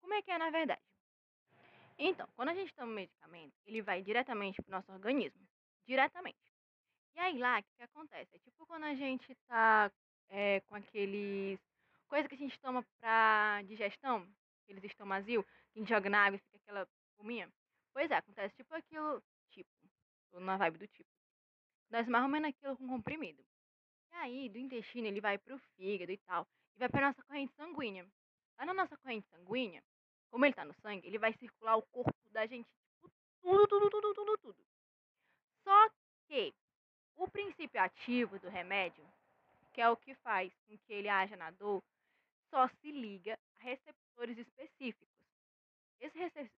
Como 0.00 0.14
é 0.14 0.22
que 0.22 0.30
é 0.30 0.38
na 0.38 0.50
verdade? 0.50 0.82
Então, 1.98 2.26
quando 2.34 2.48
a 2.48 2.54
gente 2.54 2.74
toma 2.74 2.90
um 2.90 2.94
medicamento, 2.94 3.54
ele 3.64 3.80
vai 3.82 4.02
diretamente 4.02 4.60
pro 4.62 4.72
nosso 4.72 4.90
organismo. 4.90 5.40
Diretamente. 5.86 6.38
E 7.14 7.20
aí 7.20 7.38
lá, 7.38 7.60
o 7.60 7.62
que, 7.62 7.68
que 7.76 7.82
acontece? 7.82 8.34
É 8.34 8.38
tipo 8.38 8.66
quando 8.66 8.84
a 8.84 8.94
gente 8.94 9.34
tá 9.46 9.92
é, 10.28 10.60
com 10.62 10.74
aqueles. 10.74 11.60
coisa 12.08 12.28
que 12.28 12.34
a 12.34 12.38
gente 12.38 12.58
toma 12.60 12.84
pra 12.98 13.62
digestão, 13.66 14.26
aqueles 14.62 14.82
estomazil, 14.84 15.44
que 15.44 15.78
a 15.78 15.80
gente 15.80 15.88
joga 15.88 16.10
na 16.10 16.24
água 16.24 16.36
e 16.36 16.40
fica 16.40 16.56
aquela 16.56 16.88
fuminha. 17.16 17.48
Pois 17.92 18.10
é, 18.10 18.16
acontece 18.16 18.54
tipo 18.56 18.74
aquilo, 18.74 19.22
tipo, 19.50 19.70
tô 20.30 20.40
na 20.40 20.56
vibe 20.56 20.78
do 20.78 20.88
tipo. 20.88 21.10
Acontece 21.86 22.10
mais 22.10 22.24
ou 22.24 22.30
menos 22.30 22.48
aquilo 22.48 22.76
com 22.76 22.88
comprimido. 22.88 23.44
E 24.12 24.14
aí, 24.14 24.48
do 24.48 24.58
intestino, 24.58 25.06
ele 25.06 25.20
vai 25.20 25.38
pro 25.38 25.58
fígado 25.76 26.12
e 26.12 26.18
tal. 26.18 26.46
E 26.74 26.78
vai 26.78 26.88
pra 26.88 27.08
nossa 27.08 27.22
corrente 27.22 27.54
sanguínea. 27.54 28.06
Lá 28.58 28.66
na 28.66 28.74
nossa 28.74 28.96
corrente 28.96 29.26
sanguínea, 29.28 29.82
como 30.30 30.44
ele 30.46 30.54
tá 30.54 30.64
no 30.64 30.74
sangue, 30.80 31.06
ele 31.06 31.18
vai 31.18 31.32
circular 31.34 31.76
o 31.76 31.82
corpo 31.82 32.14
da 32.30 32.46
gente, 32.46 32.66
tipo, 32.66 33.10
tudo, 33.42 33.66
tudo, 33.68 33.90
tudo, 33.90 34.14
tudo, 34.14 34.38
tudo. 34.38 34.64
Só 35.62 35.90
que 36.26 36.54
o 37.16 37.28
princípio 37.28 37.80
ativo 37.80 38.38
do 38.38 38.48
remédio, 38.48 39.06
que 39.72 39.80
é 39.80 39.88
o 39.88 39.96
que 39.96 40.14
faz 40.16 40.52
com 40.66 40.76
que 40.78 40.92
ele 40.92 41.08
haja 41.08 41.36
na 41.36 41.50
dor, 41.50 41.82
só 42.50 42.68
se 42.68 42.90
liga 42.90 43.38
a 43.56 43.62
receptores 43.62 44.38
específicos. 44.38 45.08
Esse 46.00 46.18
recep... 46.18 46.50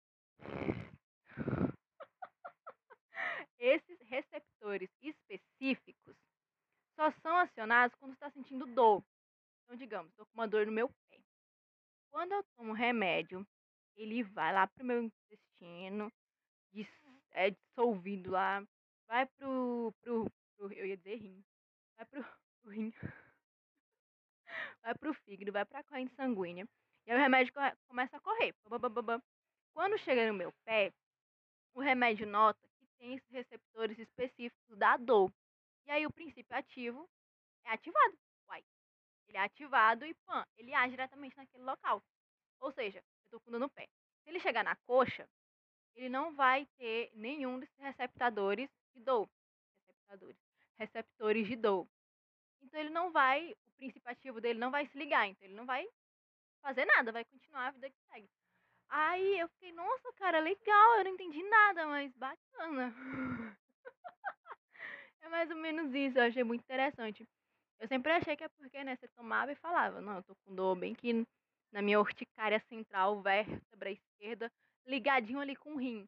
Esses 3.60 4.00
receptores 4.08 4.90
específicos 5.02 6.16
só 6.96 7.12
são 7.22 7.38
acionados 7.38 7.96
quando 7.98 8.14
está 8.14 8.30
sentindo 8.30 8.66
dor. 8.66 9.04
Então, 9.64 9.78
digamos, 9.78 10.12
estou 10.12 10.26
com 10.26 10.34
uma 10.34 10.48
dor 10.48 10.66
no 10.66 10.72
meu 10.72 10.90
pé. 10.90 11.20
Quando 12.12 12.34
eu 12.34 12.44
tomo 12.56 12.74
remédio, 12.74 13.48
ele 13.96 14.24
vai 14.24 14.54
lá 14.54 14.68
pro 14.68 14.86
meu 14.86 15.02
intestino, 15.02 16.12
é 17.34 17.52
dissolvido 17.52 18.32
lá, 18.32 18.66
vai 19.08 19.26
pro, 19.26 19.94
pro, 20.02 20.32
pro 20.56 20.72
eu 20.74 20.86
ia 20.86 20.98
dizer 20.98 21.16
rim, 21.16 21.44
vai 21.98 22.06
pro, 22.06 22.24
pro 22.62 22.72
rim, 22.72 22.94
vai 24.82 24.96
pro 24.96 25.14
fígado, 25.14 25.52
vai 25.52 25.66
pra 25.66 25.84
corrente 25.84 26.14
sanguínea, 26.16 26.68
e 27.06 27.12
aí 27.12 27.18
o 27.18 27.22
remédio 27.22 27.54
começa 27.88 28.18
a 28.18 28.20
correr. 28.20 28.56
Quando 29.74 29.98
chega 29.98 30.28
no 30.28 30.34
meu 30.38 30.52
pé, 30.64 30.94
o 31.74 31.82
remédio 31.82 32.28
nota 32.28 32.68
que 32.78 32.88
tem 32.98 33.16
esses 33.16 33.30
receptores 33.30 33.98
específicos 33.98 34.78
da 34.78 34.98
dor. 34.98 35.32
E 35.86 35.92
aí 35.92 36.06
o 36.06 36.14
princípio 36.14 36.56
ativo 36.56 37.10
é 37.66 37.72
ativado. 37.72 38.18
Uai. 38.48 38.64
Ele 39.28 39.38
é 39.38 39.42
ativado 39.42 40.06
e 40.06 40.14
pã, 40.26 40.46
ele 40.58 40.74
age 40.74 40.92
diretamente 40.92 41.36
naquele 41.36 41.64
local. 41.64 42.04
Ou 42.60 42.72
seja, 42.72 43.04
eu 43.24 43.30
tô 43.32 43.40
com 43.42 43.52
dor 43.52 43.60
no 43.60 43.70
pé. 43.70 43.88
Se 44.24 44.30
ele 44.30 44.40
chegar 44.40 44.64
na 44.64 44.76
coxa, 44.88 45.28
ele 45.96 46.10
não 46.10 46.34
vai 46.34 46.66
ter 46.78 47.12
nenhum 47.14 47.60
desses 47.60 47.78
receptadores 47.78 48.70
de 48.94 49.02
dor. 49.02 49.30
Receptadores. 49.88 50.38
Receptores 50.78 51.48
de 51.48 51.56
dor. 51.56 51.88
Então 52.62 52.80
ele 52.80 52.90
não 52.90 53.12
vai, 53.12 53.52
o 53.66 53.72
princípio 53.74 54.10
ativo 54.10 54.40
dele 54.40 54.60
não 54.60 54.72
vai 54.72 54.88
se 54.88 54.98
ligar, 54.98 55.28
então 55.28 55.46
ele 55.46 55.56
não 55.56 55.66
vai 55.66 55.88
fazer 56.62 56.86
nada, 56.86 57.12
vai 57.12 57.26
continuar 57.26 57.68
a 57.68 57.72
vida 57.72 57.90
que 57.90 58.00
segue. 58.12 58.30
Aí 58.96 59.40
eu 59.40 59.50
fiquei, 59.50 59.72
nossa, 59.72 60.14
cara, 60.14 60.40
legal, 60.40 60.98
eu 61.00 61.06
não 61.06 61.12
entendi 61.14 61.42
nada, 61.42 61.88
mas 61.88 62.14
bacana. 62.16 62.94
é 65.22 65.30
mais 65.30 65.50
ou 65.50 65.56
menos 65.56 65.92
isso, 65.96 66.20
eu 66.20 66.24
achei 66.24 66.44
muito 66.44 66.62
interessante. 66.62 67.28
Eu 67.80 67.88
sempre 67.88 68.12
achei 68.12 68.38
que 68.38 68.44
é 68.44 68.50
porque, 68.50 68.84
né, 68.84 68.96
você 68.96 69.08
tomava 69.08 69.52
e 69.52 69.56
falava, 69.56 70.00
não, 70.00 70.18
eu 70.18 70.24
tô 70.24 70.36
com 70.36 70.54
dor 70.54 70.76
bem 70.76 70.94
que 70.94 71.26
na 71.72 71.82
minha 71.82 72.00
urticária 72.00 72.60
central, 72.70 73.20
vértebra 73.24 73.90
esquerda, 73.90 74.52
ligadinho 74.86 75.40
ali 75.40 75.56
com 75.56 75.74
o 75.74 75.78
rim. 75.78 76.08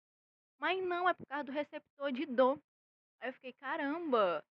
Mas 0.59 0.79
não, 0.83 1.09
é 1.09 1.13
por 1.15 1.25
causa 1.25 1.45
do 1.45 1.51
receptor 1.51 2.11
de 2.11 2.27
dor. 2.27 2.61
Aí 3.19 3.29
eu 3.29 3.33
fiquei, 3.33 3.53
caramba. 3.53 4.45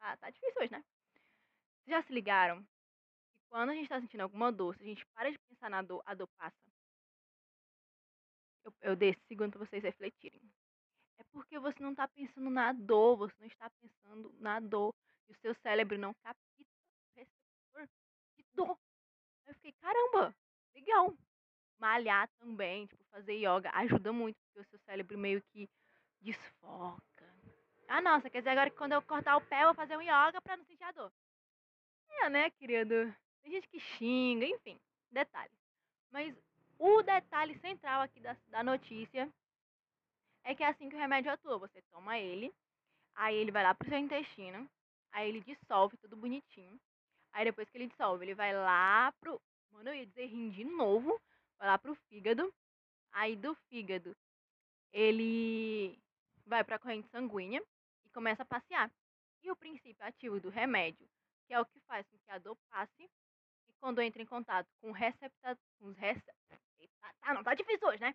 Ah, 0.00 0.16
tá 0.16 0.30
difícil 0.30 0.62
hoje, 0.62 0.72
né? 0.72 0.84
Já 1.86 2.02
se 2.02 2.12
ligaram 2.12 2.66
quando 3.48 3.70
a 3.70 3.74
gente 3.74 3.88
tá 3.88 4.00
sentindo 4.00 4.20
alguma 4.20 4.52
dor, 4.52 4.76
se 4.76 4.82
a 4.82 4.86
gente 4.86 5.04
para 5.14 5.30
de 5.30 5.38
pensar 5.38 5.70
na 5.70 5.82
dor, 5.82 6.02
a 6.04 6.14
dor 6.14 6.28
passa? 6.36 6.56
Eu, 8.64 8.74
eu 8.82 9.14
segundo 9.26 9.58
vocês 9.58 9.82
refletirem. 9.82 10.40
É 11.18 11.24
porque 11.32 11.58
você 11.58 11.82
não 11.82 11.94
tá 11.94 12.06
pensando 12.06 12.50
na 12.50 12.72
dor, 12.72 13.16
você 13.16 13.34
não 13.40 13.46
está 13.46 13.70
pensando 13.70 14.32
na 14.38 14.60
dor. 14.60 14.94
E 15.28 15.32
o 15.32 15.36
seu 15.36 15.54
cérebro 15.56 15.98
não 15.98 16.14
capta 16.22 16.42
receptor 17.16 17.88
de 18.36 18.44
dor. 18.54 18.78
Eu 19.46 19.54
fiquei, 19.54 19.72
caramba, 19.72 20.34
legal. 20.74 21.14
Malhar 21.78 22.28
também, 22.38 22.86
tipo, 22.86 23.04
fazer 23.10 23.34
yoga 23.34 23.70
ajuda 23.72 24.12
muito, 24.12 24.36
porque 24.46 24.60
o 24.60 24.64
seu 24.64 24.78
cérebro 24.80 25.16
meio 25.16 25.42
que 25.52 25.68
desfoca. 26.20 27.34
Ah, 27.88 28.00
nossa, 28.00 28.28
quer 28.28 28.38
dizer 28.38 28.50
agora 28.50 28.70
que 28.70 28.76
quando 28.76 28.92
eu 28.92 29.02
cortar 29.02 29.36
o 29.36 29.46
pé 29.46 29.62
eu 29.62 29.66
vou 29.68 29.74
fazer 29.74 29.96
um 29.96 30.02
yoga 30.02 30.40
pra 30.42 30.56
não 30.56 30.64
sentir 30.64 30.84
a 30.84 30.92
dor. 30.92 31.12
É, 32.22 32.28
né, 32.28 32.50
querido? 32.50 33.14
Tem 33.42 33.52
gente 33.52 33.68
que 33.68 33.80
xinga, 33.80 34.46
enfim, 34.46 34.78
detalhes. 35.10 35.56
Mas 36.10 36.34
o 36.78 37.02
detalhe 37.02 37.58
central 37.58 38.02
aqui 38.02 38.20
da, 38.20 38.36
da 38.48 38.62
notícia 38.62 39.30
é 40.44 40.54
que 40.54 40.62
é 40.62 40.68
assim 40.68 40.88
que 40.88 40.96
o 40.96 40.98
remédio 40.98 41.30
atua. 41.30 41.58
Você 41.58 41.82
toma 41.90 42.18
ele, 42.18 42.54
aí 43.14 43.36
ele 43.36 43.50
vai 43.50 43.62
lá 43.62 43.74
pro 43.74 43.88
seu 43.88 43.98
intestino, 43.98 44.68
aí 45.12 45.28
ele 45.28 45.40
dissolve 45.40 45.96
tudo 45.98 46.16
bonitinho. 46.16 46.78
Aí 47.32 47.44
depois 47.44 47.68
que 47.68 47.76
ele 47.76 47.88
dissolve, 47.88 48.24
ele 48.24 48.34
vai 48.34 48.54
lá 48.54 49.12
pro. 49.20 49.40
Mano, 49.70 49.90
eu 49.90 49.94
ia 49.94 50.06
dizer 50.06 50.26
rim 50.26 50.50
de 50.50 50.64
novo. 50.64 51.20
Vai 51.58 51.68
lá 51.68 51.78
pro 51.78 51.94
fígado. 52.08 52.52
Aí 53.12 53.36
do 53.36 53.54
fígado, 53.68 54.16
ele 54.92 55.98
vai 56.46 56.64
pra 56.64 56.78
corrente 56.78 57.08
sanguínea 57.08 57.62
e 58.04 58.10
começa 58.10 58.42
a 58.42 58.46
passear. 58.46 58.90
E 59.42 59.50
o 59.50 59.56
princípio 59.56 60.04
ativo 60.04 60.40
do 60.40 60.48
remédio, 60.48 61.08
que 61.46 61.54
é 61.54 61.60
o 61.60 61.66
que 61.66 61.80
faz 61.80 62.06
com 62.08 62.18
que 62.18 62.30
a 62.30 62.38
dor 62.38 62.56
passe, 62.70 63.10
quando 63.80 64.00
entra 64.00 64.22
em 64.22 64.26
contato 64.26 64.68
com, 64.80 64.92
os. 64.92 65.96
Tá, 67.20 67.34
não 67.34 67.42
tá 67.42 67.54
difícil 67.54 67.88
hoje, 67.88 68.00
né? 68.00 68.14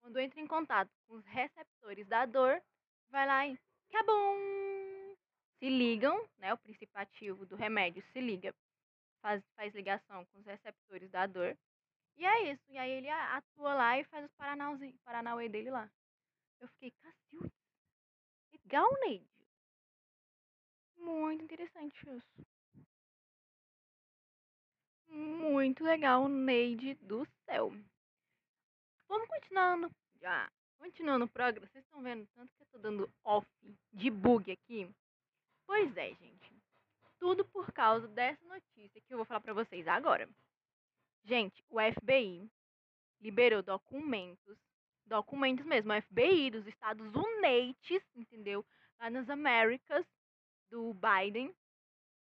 Quando 0.00 0.18
entra 0.18 0.40
em 0.40 0.46
contato 0.46 0.90
com 1.06 1.14
os 1.14 1.24
receptores 1.26 2.06
da 2.06 2.26
dor, 2.26 2.62
vai 3.10 3.26
lá 3.26 3.46
e. 3.46 3.58
Cabum! 3.90 5.16
Se 5.58 5.68
ligam, 5.68 6.28
né? 6.38 6.52
O 6.52 6.58
princípio 6.58 6.98
ativo 7.00 7.46
do 7.46 7.56
remédio 7.56 8.02
se 8.12 8.20
liga, 8.20 8.54
faz, 9.20 9.42
faz 9.54 9.74
ligação 9.74 10.24
com 10.26 10.38
os 10.38 10.46
receptores 10.46 11.10
da 11.10 11.26
dor. 11.26 11.56
E 12.16 12.24
é 12.24 12.52
isso. 12.52 12.62
E 12.68 12.78
aí 12.78 12.90
ele 12.90 13.08
atua 13.08 13.74
lá 13.74 13.98
e 13.98 14.04
faz 14.04 14.24
os 14.24 14.32
paranauê 15.04 15.48
dele 15.48 15.70
lá. 15.70 15.90
Eu 16.60 16.68
fiquei, 16.68 16.90
Cacildes. 16.92 17.52
Legal, 18.52 18.90
Neide. 19.00 19.28
Muito 20.96 21.44
interessante 21.44 21.96
isso. 22.08 22.46
Muito 25.14 25.84
legal, 25.84 26.28
Neide 26.28 26.94
do 26.94 27.24
céu. 27.44 27.72
Vamos 29.08 29.28
continuando. 29.28 29.88
Já. 30.20 30.50
Continuando 30.76 31.24
o 31.24 31.28
programa. 31.28 31.68
Vocês 31.68 31.84
estão 31.84 32.02
vendo 32.02 32.26
tanto 32.34 32.52
que 32.56 32.62
eu 32.62 32.66
tô 32.66 32.78
dando 32.78 33.08
off 33.22 33.46
de 33.92 34.10
bug 34.10 34.50
aqui? 34.50 34.90
Pois 35.66 35.96
é, 35.96 36.12
gente. 36.14 36.52
Tudo 37.20 37.44
por 37.44 37.72
causa 37.72 38.08
dessa 38.08 38.44
notícia 38.44 39.00
que 39.00 39.14
eu 39.14 39.18
vou 39.18 39.24
falar 39.24 39.40
pra 39.40 39.54
vocês 39.54 39.86
agora. 39.86 40.28
Gente, 41.22 41.64
o 41.70 41.78
FBI 41.80 42.50
liberou 43.20 43.62
documentos, 43.62 44.58
documentos 45.06 45.64
mesmo, 45.64 45.92
o 45.92 46.02
FBI 46.02 46.50
dos 46.50 46.66
Estados 46.66 47.06
Unidos, 47.14 48.02
entendeu? 48.16 48.66
Lá 48.98 49.08
nas 49.10 49.30
Américas, 49.30 50.04
do 50.70 50.92
Biden. 50.92 51.54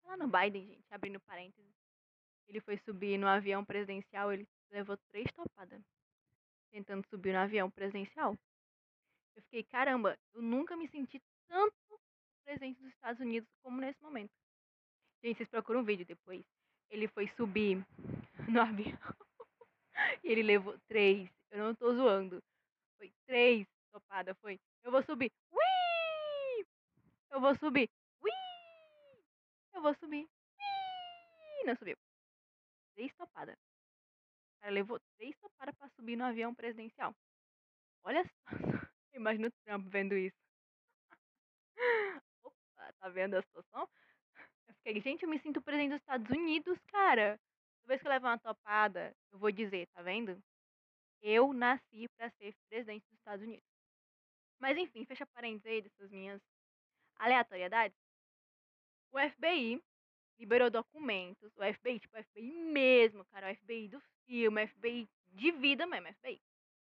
Lá 0.05 0.15
no 0.15 0.27
Biden, 0.27 0.67
gente, 0.67 0.93
abrindo 0.93 1.19
parênteses. 1.21 1.72
Ele 2.53 2.61
foi 2.61 2.77
subir 2.77 3.17
no 3.17 3.25
avião 3.25 3.65
presidencial, 3.65 4.31
ele 4.31 4.47
levou 4.69 4.95
três 5.09 5.25
topadas 5.31 5.81
tentando 6.69 7.03
subir 7.07 7.33
no 7.33 7.39
avião 7.39 7.67
presidencial. 7.71 8.37
Eu 9.35 9.41
fiquei, 9.41 9.63
caramba, 9.63 10.15
eu 10.35 10.41
nunca 10.43 10.77
me 10.77 10.87
senti 10.87 11.19
tanto 11.47 11.99
presente 12.45 12.79
dos 12.79 12.93
Estados 12.93 13.19
Unidos 13.19 13.49
como 13.63 13.81
nesse 13.81 13.99
momento. 14.03 14.29
Gente, 15.23 15.37
vocês 15.37 15.49
procuram 15.49 15.79
um 15.79 15.83
vídeo 15.83 16.05
depois. 16.05 16.45
Ele 16.91 17.07
foi 17.07 17.27
subir 17.29 17.83
no 18.47 18.61
avião. 18.61 18.99
e 20.23 20.27
ele 20.27 20.43
levou 20.43 20.77
três. 20.87 21.27
Eu 21.49 21.57
não 21.57 21.73
tô 21.73 21.91
zoando. 21.95 22.39
Foi 22.97 23.11
três 23.25 23.65
topadas, 23.91 24.37
foi. 24.37 24.59
Eu 24.83 24.91
vou 24.91 25.01
subir. 25.01 25.31
Ui! 25.51 26.65
Eu 27.31 27.41
vou 27.41 27.55
subir. 27.55 27.89
Ui! 28.21 28.31
Eu 29.73 29.81
vou 29.81 29.95
subir. 29.95 30.29
Ui! 30.59 31.65
Não 31.65 31.75
subiu. 31.75 31.97
Três 32.95 33.13
topadas. 33.15 33.55
O 33.55 34.61
cara 34.61 34.73
levou 34.73 34.99
três 35.17 35.35
topadas 35.37 35.75
pra 35.75 35.89
subir 35.89 36.15
no 36.15 36.25
avião 36.25 36.53
presidencial. 36.55 37.15
Olha 38.03 38.23
só. 38.23 38.45
Imagina 39.13 39.47
o 39.47 39.51
Trump 39.65 39.87
vendo 39.87 40.15
isso. 40.15 40.37
O 42.43 42.51
tá 42.99 43.09
vendo 43.09 43.35
a 43.35 43.41
situação? 43.41 43.87
Eu 44.67 44.73
fiquei, 44.75 44.99
gente, 45.01 45.23
eu 45.23 45.29
me 45.29 45.39
sinto 45.39 45.61
presidente 45.61 45.91
dos 45.91 46.01
Estados 46.01 46.29
Unidos, 46.29 46.79
cara. 46.87 47.39
Toda 47.81 47.87
vez 47.87 48.01
que 48.01 48.07
eu 48.07 48.11
levo 48.11 48.27
uma 48.27 48.39
topada, 48.39 49.15
eu 49.31 49.39
vou 49.39 49.51
dizer, 49.51 49.87
tá 49.87 50.01
vendo? 50.01 50.41
Eu 51.21 51.53
nasci 51.53 52.07
pra 52.17 52.29
ser 52.31 52.53
presidente 52.69 53.05
dos 53.09 53.17
Estados 53.19 53.43
Unidos. 53.45 53.65
Mas 54.59 54.77
enfim, 54.77 55.05
fecha 55.05 55.25
parênteses 55.27 55.65
aí 55.65 55.81
dessas 55.81 56.09
minhas 56.11 56.41
aleatoriedades. 57.17 57.97
O 59.11 59.19
FBI 59.19 59.81
liberou 60.39 60.69
documentos, 60.69 61.51
o 61.55 61.73
FBI, 61.73 61.99
tipo, 61.99 62.17
o 62.17 62.23
FBI 62.23 62.51
mesmo, 62.51 63.25
cara, 63.25 63.51
o 63.51 63.55
FBI 63.55 63.87
do 63.87 64.01
filme, 64.25 64.63
o 64.63 64.67
FBI 64.67 65.09
de 65.27 65.51
vida 65.51 65.85
mesmo, 65.85 66.09
o 66.09 66.13
FBI, 66.13 66.41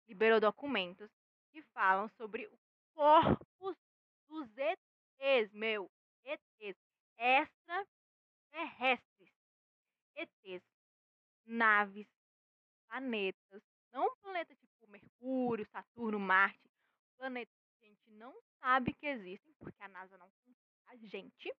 liberou 0.08 0.40
documentos 0.40 1.10
que 1.52 1.62
falam 1.74 2.08
sobre 2.10 2.46
o 2.48 2.58
corpos 2.94 3.76
dos 4.28 4.48
ETs, 4.58 5.52
meu, 5.54 5.90
ETs, 6.24 6.78
extraterrestres, 7.18 9.32
ETs, 10.16 10.64
naves, 11.46 12.08
planetas, 12.88 13.64
não 13.92 14.16
planeta 14.18 14.56
tipo 14.56 14.88
Mercúrio, 14.88 15.66
Saturno, 15.68 16.20
Marte, 16.20 16.70
planetas 17.18 17.56
que 17.80 17.86
a 17.86 17.90
gente 17.90 18.10
não 18.12 18.34
sabe 18.60 18.94
que 18.94 19.06
existem, 19.06 19.54
porque 19.60 19.84
a 19.84 19.88
NASA 19.88 20.18
não 20.18 20.30
conta 20.44 20.60
a 20.88 20.96
gente, 20.98 21.54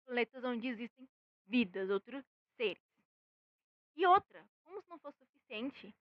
planetas 0.00 0.44
onde 0.44 0.68
existem 0.68 1.08
vidas, 1.46 1.90
outros 1.90 2.24
seres. 2.56 2.82
E 3.96 4.06
outra, 4.06 4.44
como 4.64 4.80
se 4.80 4.88
não 4.88 4.98
fosse 4.98 5.18
suficiente, 5.18 5.94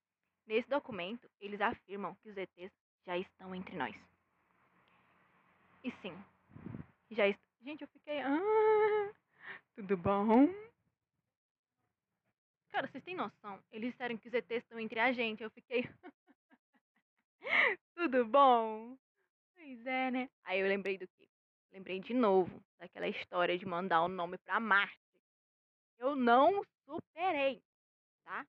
nesse 0.46 0.70
documento 0.70 1.30
eles 1.40 1.60
afirmam 1.60 2.16
que 2.16 2.30
os 2.30 2.38
ETs 2.38 2.72
já 3.06 3.18
estão 3.18 3.54
entre 3.54 3.76
nós. 3.76 3.96
E 5.84 5.92
sim, 6.02 6.14
já 7.12 7.28
está. 7.28 7.50
Gente, 7.62 7.82
eu 7.82 7.88
fiquei. 7.90 8.20
Ah, 8.22 9.14
tudo 9.76 9.98
bom? 9.98 10.48
Cara, 12.72 12.88
vocês 12.88 13.04
têm 13.04 13.16
noção? 13.16 13.62
Eles 13.72 13.92
disseram 13.92 14.18
que 14.18 14.28
os 14.28 14.34
ETs 14.34 14.64
estão 14.64 14.80
entre 14.80 15.00
a 15.00 15.12
gente. 15.12 15.44
Eu 15.44 15.50
fiquei. 15.50 15.84
tudo 17.96 18.26
bom? 18.26 18.98
Pois 19.56 19.86
é, 19.86 20.12
né? 20.12 20.30
Aí 20.44 20.60
eu 20.60 20.68
lembrei 20.68 20.98
do 20.98 21.08
quê? 21.08 21.28
Lembrei 21.71 21.99
de 21.99 22.13
novo 22.13 22.63
daquela 22.77 23.08
história 23.08 23.58
de 23.58 23.65
mandar 23.65 24.01
o 24.01 24.05
um 24.05 24.10
nome 24.10 24.38
pra 24.39 24.60
Marte. 24.60 24.99
Eu 25.97 26.15
não 26.15 26.63
superei, 26.86 27.62
tá? 28.23 28.45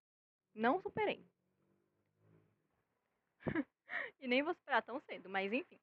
Não 0.55 0.81
superei. 0.81 1.25
e 4.21 4.29
nem 4.29 4.43
vou 4.43 4.55
superar 4.55 4.83
tão 4.83 5.01
cedo, 5.01 5.29
mas 5.29 5.53
enfim. 5.53 5.79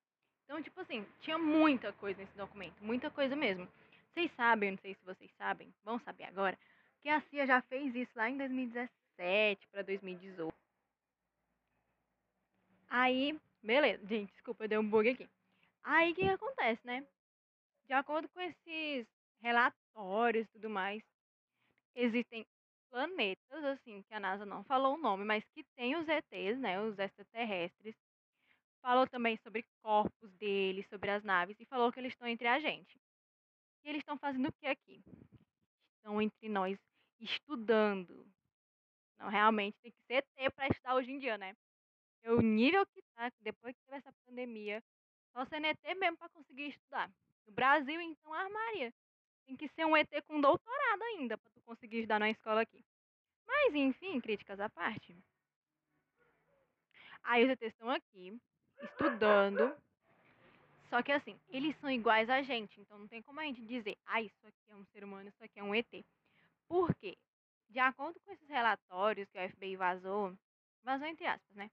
Então, 0.45 0.63
tipo 0.63 0.79
assim, 0.79 1.05
tinha 1.19 1.37
muita 1.37 1.91
coisa 1.93 2.19
nesse 2.21 2.35
documento, 2.37 2.81
muita 2.81 3.11
coisa 3.11 3.35
mesmo. 3.35 3.67
Vocês 4.13 4.31
sabem, 4.35 4.71
não 4.71 4.77
sei 4.79 4.95
se 4.95 5.03
vocês 5.03 5.29
sabem, 5.37 5.73
vão 5.83 5.99
saber 5.99 6.23
agora, 6.23 6.57
que 7.01 7.09
a 7.09 7.21
CIA 7.21 7.45
já 7.45 7.61
fez 7.63 7.93
isso 7.93 8.11
lá 8.15 8.29
em 8.29 8.37
2017 8.37 9.67
para 9.67 9.81
2018. 9.83 10.55
Aí, 12.89 13.39
beleza, 13.61 14.05
gente, 14.07 14.31
desculpa, 14.31 14.67
dei 14.67 14.77
um 14.77 14.89
bug 14.89 15.09
aqui. 15.09 15.29
Aí 15.83 16.11
o 16.11 16.15
que 16.15 16.27
acontece, 16.27 16.85
né? 16.85 17.05
De 17.87 17.93
acordo 17.93 18.27
com 18.29 18.41
esses 18.41 19.07
relatórios 19.41 20.45
e 20.47 20.51
tudo 20.51 20.69
mais, 20.69 21.01
existem 21.95 22.45
planetas, 22.89 23.63
assim, 23.63 24.01
que 24.03 24.13
a 24.13 24.19
NASA 24.19 24.45
não 24.45 24.63
falou 24.63 24.95
o 24.95 24.97
nome, 24.99 25.23
mas 25.23 25.43
que 25.53 25.63
tem 25.75 25.95
os 25.95 26.07
ETs, 26.07 26.59
né, 26.59 26.81
os 26.81 26.97
extraterrestres. 26.99 27.95
Falou 28.81 29.07
também 29.07 29.37
sobre 29.37 29.65
corpos 29.81 30.31
deles, 30.33 30.87
sobre 30.89 31.09
as 31.11 31.23
naves, 31.23 31.57
e 31.59 31.65
falou 31.65 31.91
que 31.91 31.99
eles 31.99 32.13
estão 32.13 32.27
entre 32.27 32.47
a 32.47 32.59
gente. 32.59 32.99
E 33.83 33.89
eles 33.89 33.99
estão 33.99 34.17
fazendo 34.17 34.49
o 34.49 34.53
que 34.53 34.67
aqui? 34.67 35.01
Estão 35.97 36.21
entre 36.21 36.49
nós 36.49 36.77
estudando. 37.19 38.25
Não, 39.17 39.29
realmente 39.29 39.77
tem 39.81 39.91
que 39.91 40.01
ser 40.03 40.25
ET 40.37 40.53
para 40.53 40.67
estudar 40.67 40.95
hoje 40.95 41.11
em 41.11 41.19
dia, 41.19 41.37
né? 41.37 41.53
E 42.23 42.29
o 42.29 42.41
nível 42.41 42.85
que 42.87 43.01
tá, 43.15 43.31
depois 43.41 43.75
que 43.75 43.83
teve 43.85 43.97
essa 43.97 44.13
pandemia, 44.25 44.83
só 45.33 45.45
sendo 45.45 45.67
ET 45.67 45.79
mesmo 45.95 46.17
para 46.17 46.29
conseguir 46.29 46.69
estudar. 46.69 47.11
No 47.47 47.53
Brasil, 47.53 47.99
então, 48.01 48.33
armaria. 48.33 48.93
Tem 49.45 49.55
que 49.55 49.69
ser 49.69 49.85
um 49.85 49.95
ET 49.95 50.09
com 50.25 50.41
doutorado 50.41 51.01
ainda 51.03 51.37
para 51.37 51.49
tu 51.51 51.61
conseguir 51.61 51.97
estudar 51.99 52.19
na 52.19 52.29
escola 52.29 52.61
aqui. 52.61 52.83
Mas, 53.47 53.73
enfim, 53.73 54.19
críticas 54.19 54.59
à 54.59 54.69
parte. 54.69 55.15
Aí 57.23 57.45
os 57.45 57.49
ETs 57.49 57.73
estão 57.73 57.89
aqui, 57.89 58.37
estudando. 58.81 59.75
Só 60.89 61.01
que 61.01 61.11
assim, 61.11 61.37
eles 61.49 61.75
são 61.77 61.89
iguais 61.89 62.29
a 62.29 62.41
gente, 62.41 62.79
então 62.79 62.97
não 62.97 63.07
tem 63.07 63.21
como 63.21 63.39
a 63.41 63.43
gente 63.43 63.65
dizer, 63.65 63.97
ah, 64.05 64.21
isso 64.21 64.47
aqui 64.47 64.71
é 64.71 64.75
um 64.75 64.85
ser 64.85 65.03
humano, 65.03 65.27
isso 65.27 65.43
aqui 65.43 65.59
é 65.59 65.63
um 65.63 65.75
ET. 65.75 66.05
Por 66.67 66.95
quê? 66.95 67.17
De 67.69 67.79
acordo 67.79 68.17
com 68.21 68.31
esses 68.31 68.47
relatórios 68.47 69.29
que 69.29 69.37
o 69.37 69.49
FBI 69.49 69.75
vazou, 69.75 70.33
vazou 70.83 71.05
entre 71.05 71.25
aspas, 71.25 71.55
né? 71.55 71.69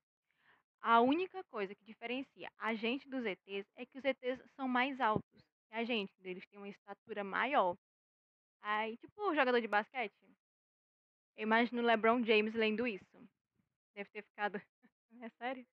A 0.81 1.01
única 1.01 1.43
coisa 1.45 1.75
que 1.75 1.85
diferencia 1.85 2.51
a 2.59 2.75
gente 2.75 3.09
dos 3.09 3.25
ETs 3.25 3.67
é 3.77 3.87
que 3.87 3.99
os 3.99 4.05
ETs 4.05 4.41
são 4.57 4.67
mais 4.67 5.01
altos 5.01 5.54
a 5.75 5.83
gente, 5.85 6.13
eles 6.23 6.47
têm 6.47 6.59
uma 6.59 6.69
estatura 6.69 7.25
maior. 7.25 7.77
Aí, 8.63 8.97
tipo, 8.97 9.23
o 9.23 9.35
jogador 9.35 9.61
de 9.61 9.67
basquete. 9.67 10.15
Eu 11.37 11.43
imagino 11.43 11.83
o 11.83 11.85
LeBron 11.85 12.23
James 12.25 12.55
lendo 12.55 12.87
isso. 12.87 13.29
Deve 13.95 14.09
ter 14.11 14.23
ficado. 14.23 14.55
É 15.23 15.29
sério? 15.39 15.65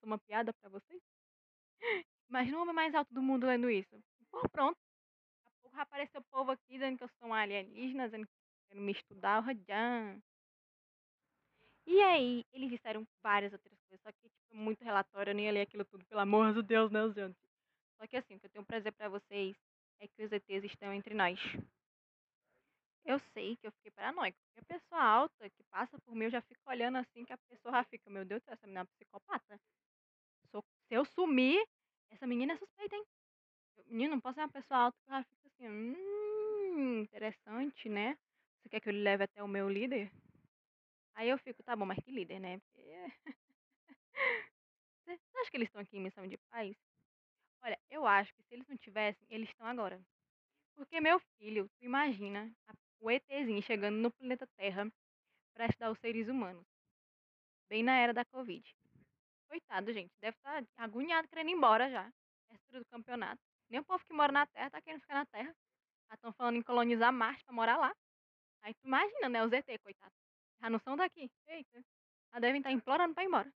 Sou 0.00 0.08
uma 0.08 0.18
piada 0.18 0.52
pra 0.52 0.68
vocês? 0.68 1.00
Imagina 2.28 2.58
o 2.58 2.62
homem 2.62 2.74
mais 2.74 2.92
alto 2.92 3.14
do 3.14 3.22
mundo 3.22 3.46
lendo 3.46 3.70
isso. 3.70 4.02
Pô, 4.32 4.48
pronto. 4.48 4.76
Daqui 5.44 5.46
a 5.46 5.60
pouco 5.62 5.76
vai 5.76 5.82
aparecer 5.84 6.18
o 6.18 6.24
povo 6.24 6.50
aqui 6.50 6.72
dizendo 6.72 6.98
que 6.98 7.04
eu 7.04 7.08
sou 7.20 7.28
um 7.28 7.34
alienígena, 7.34 8.06
dizendo 8.06 8.26
que 8.26 8.32
quero 8.68 8.80
me 8.80 8.90
estudar, 8.90 9.38
Rajan. 9.38 10.20
E 11.86 12.02
aí, 12.02 12.44
eles 12.52 12.68
disseram 12.68 13.06
várias 13.22 13.52
outras 13.52 13.78
coisas, 13.88 14.02
só 14.02 14.10
que, 14.10 14.28
tipo, 14.28 14.56
muito 14.56 14.82
relatório, 14.84 15.30
eu 15.30 15.34
nem 15.36 15.46
ia 15.46 15.52
ler 15.52 15.62
aquilo 15.62 15.84
tudo, 15.84 16.04
pelo 16.04 16.20
amor 16.20 16.52
de 16.52 16.62
Deus, 16.62 16.90
né, 16.90 17.08
gente? 17.10 17.47
Só 17.98 18.06
que 18.06 18.16
assim, 18.16 18.36
o 18.36 18.40
que 18.40 18.46
eu 18.46 18.50
tenho 18.50 18.64
pra 18.64 18.78
dizer 18.78 18.92
pra 18.92 19.08
vocês 19.08 19.56
é 20.00 20.06
que 20.08 20.22
os 20.24 20.32
ETs 20.32 20.64
estão 20.64 20.92
entre 20.92 21.14
nós. 21.14 21.38
Eu 23.04 23.18
sei 23.18 23.56
que 23.56 23.66
eu 23.66 23.72
fiquei 23.72 23.90
paranoico, 23.90 24.38
porque 24.44 24.60
a 24.60 24.74
pessoa 24.78 25.02
alta 25.02 25.50
que 25.50 25.62
passa 25.64 25.98
por 26.00 26.14
mim, 26.14 26.24
eu 26.24 26.30
já 26.30 26.42
fico 26.42 26.60
olhando 26.68 26.98
assim, 26.98 27.24
que 27.24 27.32
a 27.32 27.38
pessoa 27.38 27.74
já 27.74 27.84
fica, 27.84 28.10
meu 28.10 28.24
Deus 28.24 28.42
do 28.42 28.44
céu, 28.44 28.54
essa 28.54 28.66
menina 28.66 28.80
é 28.80 28.82
uma 28.82 28.86
psicopata. 28.86 29.58
Se 30.88 30.94
eu 30.94 31.04
sumir, 31.04 31.62
essa 32.10 32.26
menina 32.26 32.54
é 32.54 32.56
suspeita, 32.56 32.96
hein? 32.96 33.04
Menino, 33.86 34.12
não 34.12 34.20
posso 34.20 34.36
ser 34.36 34.42
uma 34.42 34.48
pessoa 34.48 34.80
alta 34.80 34.98
que 35.04 35.10
já 35.10 35.22
fica 35.24 35.48
assim, 35.48 35.68
hum, 35.68 37.00
interessante, 37.02 37.88
né? 37.88 38.16
Você 38.62 38.68
quer 38.70 38.80
que 38.80 38.88
eu 38.88 38.94
leve 38.94 39.24
até 39.24 39.42
o 39.42 39.48
meu 39.48 39.68
líder? 39.68 40.10
Aí 41.14 41.28
eu 41.28 41.38
fico, 41.38 41.62
tá 41.62 41.76
bom, 41.76 41.84
mas 41.84 41.98
que 42.02 42.10
líder, 42.10 42.40
né? 42.40 42.58
Porque... 42.58 42.82
Você 45.06 45.38
acha 45.38 45.50
que 45.50 45.56
eles 45.56 45.68
estão 45.68 45.82
aqui 45.82 45.96
em 45.96 46.00
missão 46.00 46.26
de 46.26 46.38
paz? 46.50 46.76
Olha, 47.62 47.78
eu 47.90 48.06
acho 48.06 48.32
que 48.34 48.42
se 48.42 48.54
eles 48.54 48.66
não 48.68 48.76
tivessem, 48.76 49.26
eles 49.30 49.48
estão 49.48 49.66
agora. 49.66 50.00
Porque, 50.74 51.00
meu 51.00 51.18
filho, 51.38 51.68
tu 51.78 51.84
imagina 51.84 52.50
o 53.00 53.10
ETzinho 53.10 53.62
chegando 53.62 53.96
no 53.96 54.10
planeta 54.12 54.46
Terra 54.56 54.90
pra 55.54 55.66
estudar 55.66 55.90
os 55.90 55.98
seres 55.98 56.28
humanos. 56.28 56.64
Bem 57.68 57.82
na 57.82 57.96
era 57.98 58.12
da 58.14 58.24
Covid. 58.24 58.64
Coitado, 59.48 59.92
gente. 59.92 60.12
Deve 60.20 60.36
estar 60.36 60.64
agoniado 60.76 61.28
querendo 61.28 61.50
ir 61.50 61.52
embora 61.52 61.90
já. 61.90 62.10
Essa 62.50 62.78
do 62.78 62.84
campeonato. 62.86 63.40
Nem 63.68 63.80
o 63.80 63.84
povo 63.84 64.04
que 64.04 64.12
mora 64.12 64.32
na 64.32 64.46
Terra 64.46 64.70
tá 64.70 64.80
querendo 64.80 65.00
ficar 65.00 65.14
na 65.14 65.26
Terra. 65.26 65.54
Já 66.08 66.14
estão 66.14 66.32
falando 66.32 66.56
em 66.56 66.62
colonizar 66.62 67.12
Marte 67.12 67.44
pra 67.44 67.54
morar 67.54 67.76
lá. 67.76 67.94
Aí 68.62 68.74
tu 68.74 68.86
imagina, 68.86 69.28
né? 69.28 69.44
Os 69.44 69.52
ET, 69.52 69.66
coitado. 69.82 70.12
Já 70.60 70.70
não 70.70 70.78
são 70.78 70.96
daqui. 70.96 71.30
Eita. 71.46 71.84
Já 72.32 72.40
devem 72.40 72.60
estar 72.60 72.72
implorando 72.72 73.14
pra 73.14 73.24
ir 73.24 73.26
embora. 73.26 73.52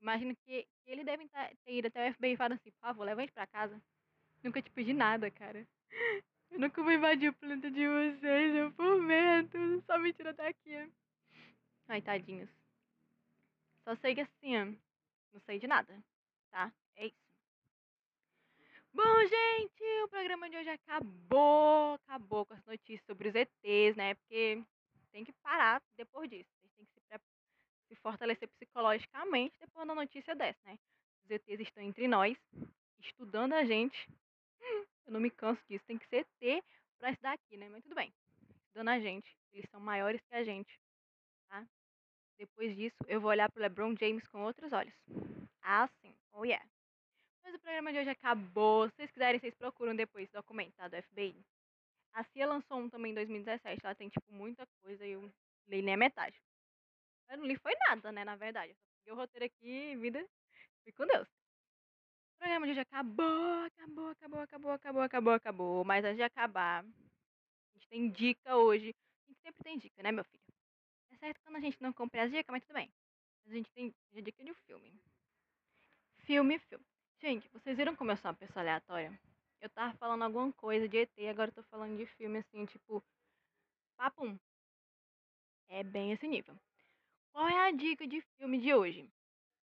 Imagino 0.00 0.34
que, 0.36 0.62
que 0.84 0.90
eles 0.90 1.04
devem 1.04 1.28
tá- 1.28 1.50
ter 1.64 1.72
ido 1.74 1.88
até 1.88 2.08
o 2.08 2.12
FBI 2.14 2.32
e 2.32 2.36
falado 2.36 2.52
assim, 2.52 2.70
por 2.70 2.80
favor, 2.80 3.04
leva 3.04 3.20
a 3.20 3.24
gente 3.24 3.32
pra 3.32 3.46
casa. 3.46 3.80
Nunca 4.42 4.62
te 4.62 4.70
pedi 4.70 4.92
nada, 4.92 5.30
cara. 5.30 5.66
Eu 6.50 6.60
nunca 6.60 6.82
vou 6.82 6.90
invadir 6.92 7.28
o 7.28 7.34
planeta 7.34 7.70
de 7.70 7.86
vocês, 7.86 8.54
eu 8.54 8.72
prometo. 8.72 9.58
Só 9.84 9.98
me 9.98 10.14
tira 10.14 10.32
daqui. 10.32 10.90
Ai, 11.86 12.00
tadinhos. 12.00 12.48
Só 13.84 13.94
sei 13.96 14.14
que 14.14 14.22
assim, 14.22 14.56
não 15.30 15.40
sei 15.44 15.58
de 15.58 15.66
nada, 15.66 15.94
tá? 16.50 16.72
É 16.96 17.04
isso. 17.06 17.16
Bom, 18.94 19.26
gente, 19.26 19.82
o 20.04 20.08
programa 20.08 20.48
de 20.48 20.56
hoje 20.56 20.70
acabou. 20.70 21.94
Acabou 22.06 22.46
com 22.46 22.54
as 22.54 22.64
notícias 22.64 23.04
sobre 23.04 23.28
os 23.28 23.34
ETs, 23.34 23.94
né? 23.96 24.14
Porque 24.14 24.62
tem 25.12 25.24
que 25.24 25.32
parar 25.42 25.82
depois 25.98 26.30
disso. 26.30 26.48
A 26.64 26.66
gente 26.66 26.74
tem 26.76 26.86
que 26.86 26.92
se, 26.92 27.00
pre- 27.02 27.20
se 27.88 27.96
fortalecer 27.96 28.48
psicologicamente 28.48 29.56
depois 29.58 29.86
da 29.86 29.94
notícia 29.94 30.34
dessa, 30.34 30.58
né? 30.64 30.78
Os 31.24 31.30
ETs 31.30 31.60
estão 31.60 31.82
entre 31.82 32.06
nós, 32.06 32.36
estudando 33.00 33.54
a 33.54 33.64
gente. 33.64 34.08
Eu 35.06 35.12
não 35.12 35.20
me 35.20 35.30
canso 35.30 35.60
disso. 35.68 35.84
Tem 35.86 35.98
que 35.98 36.06
ser 36.08 36.26
ET 36.40 36.64
pra 36.98 37.10
estudar 37.10 37.32
aqui, 37.32 37.56
né? 37.56 37.68
Mas 37.68 37.82
tudo 37.82 37.94
bem. 37.94 38.12
Estudando 38.66 38.88
a 38.88 39.00
gente. 39.00 39.34
Eles 39.52 39.68
são 39.70 39.80
maiores 39.80 40.20
que 40.22 40.34
a 40.34 40.44
gente, 40.44 40.78
tá? 41.48 41.66
Depois 42.38 42.76
disso, 42.76 42.96
eu 43.08 43.20
vou 43.20 43.30
olhar 43.30 43.50
pro 43.50 43.62
LeBron 43.62 43.96
James 43.98 44.26
com 44.28 44.42
outros 44.44 44.72
olhos. 44.72 44.94
Ah, 45.62 45.88
sim. 46.00 46.14
Oh, 46.32 46.44
yeah. 46.44 46.64
Mas 47.42 47.54
o 47.54 47.58
programa 47.58 47.92
de 47.92 47.98
hoje 47.98 48.10
acabou. 48.10 48.88
Se 48.88 48.96
vocês 48.96 49.10
quiserem, 49.10 49.40
vocês 49.40 49.54
procuram 49.54 49.96
depois 49.96 50.30
documentar 50.30 50.88
do 50.88 51.02
FBI. 51.02 51.34
A 52.12 52.22
CIA 52.24 52.46
lançou 52.46 52.78
um 52.78 52.88
também 52.88 53.12
em 53.12 53.14
2017. 53.14 53.80
Ela 53.82 53.94
tem, 53.94 54.08
tipo, 54.08 54.32
muita 54.32 54.66
coisa 54.82 55.04
e 55.04 55.12
eu 55.12 55.32
li 55.66 55.82
nem 55.82 55.94
a 55.94 55.96
metade. 55.96 56.40
Eu 57.28 57.38
não 57.38 57.46
li 57.46 57.56
foi 57.56 57.74
nada, 57.88 58.10
né, 58.10 58.24
na 58.24 58.36
verdade. 58.36 58.72
Eu 58.72 58.76
peguei 58.98 59.12
o 59.12 59.16
roteiro 59.16 59.46
aqui 59.46 59.96
vida. 59.96 60.26
Fui 60.82 60.92
com 60.92 61.06
Deus. 61.06 61.28
O 62.34 62.38
programa 62.38 62.66
de 62.66 62.72
hoje 62.72 62.80
acabou, 62.80 63.64
acabou, 63.64 64.08
acabou, 64.10 64.40
acabou, 64.40 64.70
acabou, 64.72 65.02
acabou, 65.02 65.32
acabou. 65.34 65.84
Mas 65.84 66.04
antes 66.04 66.16
de 66.16 66.22
acabar, 66.22 66.84
a 66.84 67.74
gente 67.74 67.88
tem 67.88 68.10
dica 68.10 68.56
hoje. 68.56 68.94
A 69.26 69.28
gente 69.28 69.40
sempre 69.42 69.64
tem 69.64 69.78
dica, 69.78 70.02
né, 70.02 70.12
meu 70.12 70.24
filho? 70.24 70.42
É 71.10 71.16
certo 71.16 71.40
quando 71.42 71.56
a 71.56 71.60
gente 71.60 71.82
não 71.82 71.92
compra 71.92 72.22
as 72.24 72.30
dicas, 72.30 72.52
mas 72.52 72.62
tudo 72.64 72.74
bem. 72.74 72.90
Mas 73.44 73.52
a 73.52 73.56
gente 73.56 73.70
tem 73.72 73.94
a 74.16 74.20
dica 74.20 74.44
de 74.44 74.50
um 74.50 74.54
filme. 74.54 74.92
Filme, 76.20 76.58
filme. 76.60 76.84
Gente, 77.20 77.48
vocês 77.48 77.76
viram 77.76 77.96
como 77.96 78.12
eu 78.12 78.16
sou 78.16 78.30
uma 78.30 78.36
pessoa 78.36 78.62
aleatória? 78.62 79.18
Eu 79.60 79.68
tava 79.70 79.92
falando 79.98 80.22
alguma 80.22 80.52
coisa 80.52 80.88
de 80.88 80.98
ET, 80.98 81.18
agora 81.28 81.50
eu 81.50 81.54
tô 81.54 81.62
falando 81.64 81.96
de 81.96 82.06
filme 82.06 82.38
assim, 82.38 82.64
tipo. 82.66 83.02
Papum. 83.96 84.38
É 85.68 85.82
bem 85.82 86.12
esse 86.12 86.26
nível. 86.28 86.56
Qual 87.32 87.48
é 87.48 87.68
a 87.68 87.70
dica 87.70 88.06
de 88.06 88.20
filme 88.36 88.58
de 88.58 88.74
hoje? 88.74 89.08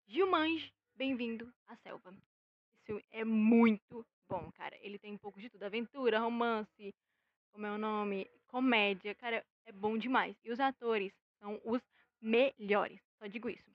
Jumanji, 0.07 0.71
bem-vindo 0.95 1.51
à 1.67 1.75
selva. 1.77 2.13
Esse 2.73 2.83
filme 2.85 3.03
é 3.11 3.23
muito 3.23 4.05
bom, 4.27 4.51
cara. 4.51 4.77
Ele 4.81 4.99
tem 4.99 5.13
um 5.13 5.17
pouco 5.17 5.39
de 5.39 5.49
tudo: 5.49 5.63
aventura, 5.63 6.19
romance, 6.19 6.93
como 7.51 7.65
é 7.65 7.71
o 7.71 7.77
nome? 7.77 8.29
Comédia. 8.47 9.15
Cara, 9.15 9.45
é 9.65 9.71
bom 9.71 9.97
demais. 9.97 10.35
E 10.43 10.51
os 10.51 10.59
atores 10.59 11.13
são 11.39 11.59
os 11.65 11.81
melhores. 12.21 12.99
Só 13.17 13.27
digo 13.27 13.49
isso. 13.49 13.71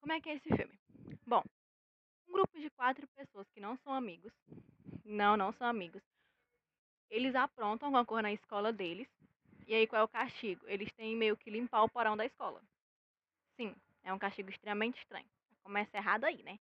Como 0.00 0.12
é 0.12 0.20
que 0.20 0.28
é 0.28 0.34
esse 0.34 0.48
filme? 0.48 0.78
Bom, 1.26 1.42
um 2.28 2.32
grupo 2.32 2.58
de 2.58 2.68
quatro 2.70 3.06
pessoas 3.08 3.46
que 3.50 3.60
não 3.60 3.76
são 3.78 3.92
amigos. 3.92 4.32
Não, 5.04 5.36
não 5.36 5.52
são 5.52 5.66
amigos. 5.66 6.02
Eles 7.10 7.34
aprontam 7.34 7.88
alguma 7.88 8.04
coisa 8.04 8.22
na 8.22 8.32
escola 8.32 8.72
deles. 8.72 9.08
E 9.66 9.74
aí, 9.74 9.86
qual 9.86 10.00
é 10.00 10.04
o 10.04 10.08
castigo? 10.08 10.64
Eles 10.66 10.92
têm 10.92 11.16
meio 11.16 11.36
que 11.36 11.50
limpar 11.50 11.84
o 11.84 11.90
porão 11.90 12.16
da 12.16 12.26
escola. 12.26 12.60
Sim, 13.62 13.76
é 14.02 14.12
um 14.12 14.18
castigo 14.18 14.50
extremamente 14.50 14.98
estranho. 14.98 15.28
Começa 15.62 15.96
errado 15.96 16.24
aí, 16.24 16.42
né? 16.42 16.58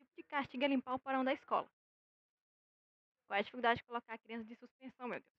O 0.00 0.04
tipo 0.04 0.16
de 0.16 0.22
castigo 0.24 0.64
é 0.64 0.68
limpar 0.68 0.94
o 0.94 0.98
porão 0.98 1.24
da 1.24 1.32
escola. 1.32 1.66
Qual 3.26 3.36
é 3.36 3.40
a 3.40 3.42
dificuldade 3.42 3.78
de 3.78 3.84
colocar 3.84 4.12
a 4.12 4.18
criança 4.18 4.44
de 4.44 4.54
suspensão, 4.56 5.08
meu 5.08 5.20
Deus? 5.20 5.34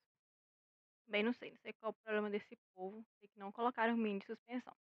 Bem, 1.08 1.21
não 1.21 1.34
sei. 1.34 1.52
Não 1.52 1.58
sei 1.60 1.73
qual 1.73 1.89
é 1.89 1.91
o 1.91 2.04
problema 2.04 2.30
desse 2.32 2.56
povo. 2.73 3.06
Sei 3.19 3.30
que 3.30 3.39
não 3.39 3.52
colocaram 3.52 3.93
o 3.93 3.97
menino 3.97 4.19
de 4.19 4.25
suspensão. 4.25 4.73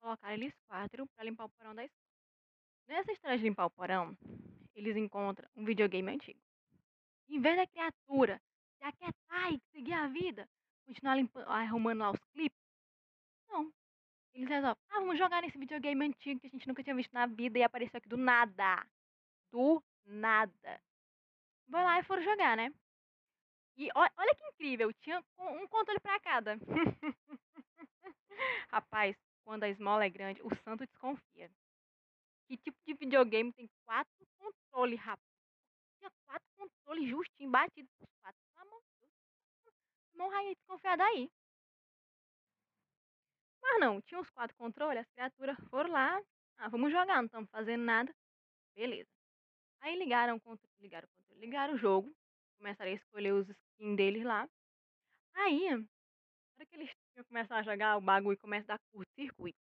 Colocaram 0.00 0.34
eles 0.34 0.54
quatro 0.66 1.06
pra 1.14 1.24
limpar 1.24 1.46
o 1.46 1.50
porão 1.50 1.74
da 1.74 1.84
escola. 1.84 2.12
Nessa 2.88 3.12
história 3.12 3.38
de 3.38 3.44
limpar 3.44 3.66
o 3.66 3.70
porão, 3.70 4.16
eles 4.74 4.96
encontram 4.96 5.48
um 5.56 5.64
videogame 5.64 6.12
antigo. 6.12 6.40
Em 7.28 7.40
vez 7.40 7.56
da 7.56 7.66
criatura 7.66 8.40
se 8.78 8.84
aquietar 8.84 9.52
e 9.52 9.60
seguir 9.72 9.94
a 9.94 10.08
vida, 10.08 10.48
continuar 10.86 11.16
limpando, 11.16 11.48
arrumando 11.48 12.00
lá 12.00 12.10
os 12.10 12.20
clipes, 12.32 12.58
não. 13.48 13.72
Eles 14.34 14.48
resolvem, 14.48 14.82
ah, 14.90 15.00
vamos 15.00 15.18
jogar 15.18 15.42
nesse 15.42 15.58
videogame 15.58 16.04
antigo 16.06 16.40
que 16.40 16.46
a 16.46 16.50
gente 16.50 16.68
nunca 16.68 16.82
tinha 16.82 16.94
visto 16.94 17.12
na 17.12 17.26
vida 17.26 17.58
e 17.58 17.62
apareceu 17.62 17.98
aqui 17.98 18.08
do 18.08 18.16
nada. 18.16 18.86
Do 19.50 19.82
nada. 20.04 20.80
Vai 21.68 21.84
lá 21.84 21.98
e 21.98 22.04
foram 22.04 22.22
jogar, 22.22 22.56
né? 22.56 22.72
E 23.76 23.88
olha 23.94 24.34
que 24.34 24.44
incrível, 24.48 24.92
tinha 24.94 25.22
um 25.38 25.68
controle 25.68 26.00
pra 26.00 26.18
cada. 26.20 26.58
Rapaz, 28.70 29.16
quando 29.44 29.64
a 29.64 29.68
esmola 29.68 30.04
é 30.04 30.10
grande, 30.10 30.42
o 30.42 30.54
santo 30.64 30.84
desconfia. 30.84 31.50
Que 32.48 32.56
tipo 32.56 32.78
de 32.84 32.94
videogame 32.94 33.52
tem 33.52 33.68
quatro 33.84 34.26
controles, 34.38 34.98
rapaz? 34.98 35.22
Tinha 35.98 36.10
quatro 36.26 36.48
controles 36.56 37.08
justinho, 37.08 37.50
batidos 37.50 37.90
pros 37.98 38.10
quatro. 38.20 38.40
Pelo 38.54 38.66
amor 38.66 38.80
de 38.80 38.88
Deus. 39.00 39.74
Irmão 40.12 40.30
Rainha 40.30 40.54
desconfiado 40.54 41.02
aí. 41.02 41.30
Mas 43.68 43.80
não, 43.80 44.00
tinha 44.00 44.18
os 44.18 44.30
quatro 44.30 44.56
controles, 44.56 45.02
as 45.02 45.10
criaturas 45.10 45.56
foram 45.68 45.92
lá. 45.92 46.18
Ah, 46.56 46.68
vamos 46.70 46.90
jogar, 46.90 47.16
não 47.18 47.26
estamos 47.26 47.50
fazendo 47.50 47.84
nada. 47.84 48.12
Beleza. 48.74 49.10
Aí 49.80 49.94
ligaram 49.96 50.36
o 50.36 50.40
controle, 50.40 50.74
ligaram 50.80 51.06
o 51.06 51.10
controle, 51.10 51.40
ligaram 51.40 51.74
o 51.74 51.78
jogo. 51.78 52.10
Começaram 52.56 52.90
a 52.90 52.94
escolher 52.94 53.32
os 53.32 53.46
skins 53.48 53.96
deles 53.96 54.24
lá. 54.24 54.48
Aí, 55.34 55.68
na 55.70 55.76
hora 56.56 56.66
que 56.66 56.76
eles 56.76 56.90
tinham 57.14 57.46
a 57.50 57.62
jogar, 57.62 57.96
o 57.98 58.00
bagulho 58.00 58.38
começa 58.38 58.72
a 58.72 58.76
dar 58.76 58.80
curto-circuito. 58.90 59.58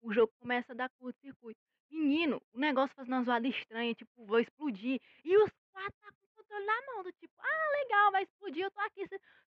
O 0.00 0.12
jogo 0.12 0.32
começa 0.38 0.72
a 0.72 0.76
dar 0.76 0.88
curto-circuito. 0.98 1.60
Menino, 1.90 2.40
o 2.52 2.58
negócio 2.58 2.94
fazendo 2.94 3.14
uma 3.14 3.24
zoada 3.24 3.48
estranha, 3.48 3.94
tipo, 3.94 4.24
vou 4.24 4.38
explodir. 4.38 5.00
E 5.24 5.36
os 5.36 5.50
quatro 5.72 5.98
tá 6.00 6.12
com 6.12 6.26
o 6.26 6.36
controle 6.36 6.64
na 6.64 6.86
mão, 6.86 7.02
do 7.02 7.12
tipo, 7.12 7.34
ah, 7.40 7.70
legal, 7.82 8.12
vai 8.12 8.22
explodir, 8.22 8.64
eu 8.64 8.70
tô 8.70 8.80
aqui. 8.80 9.06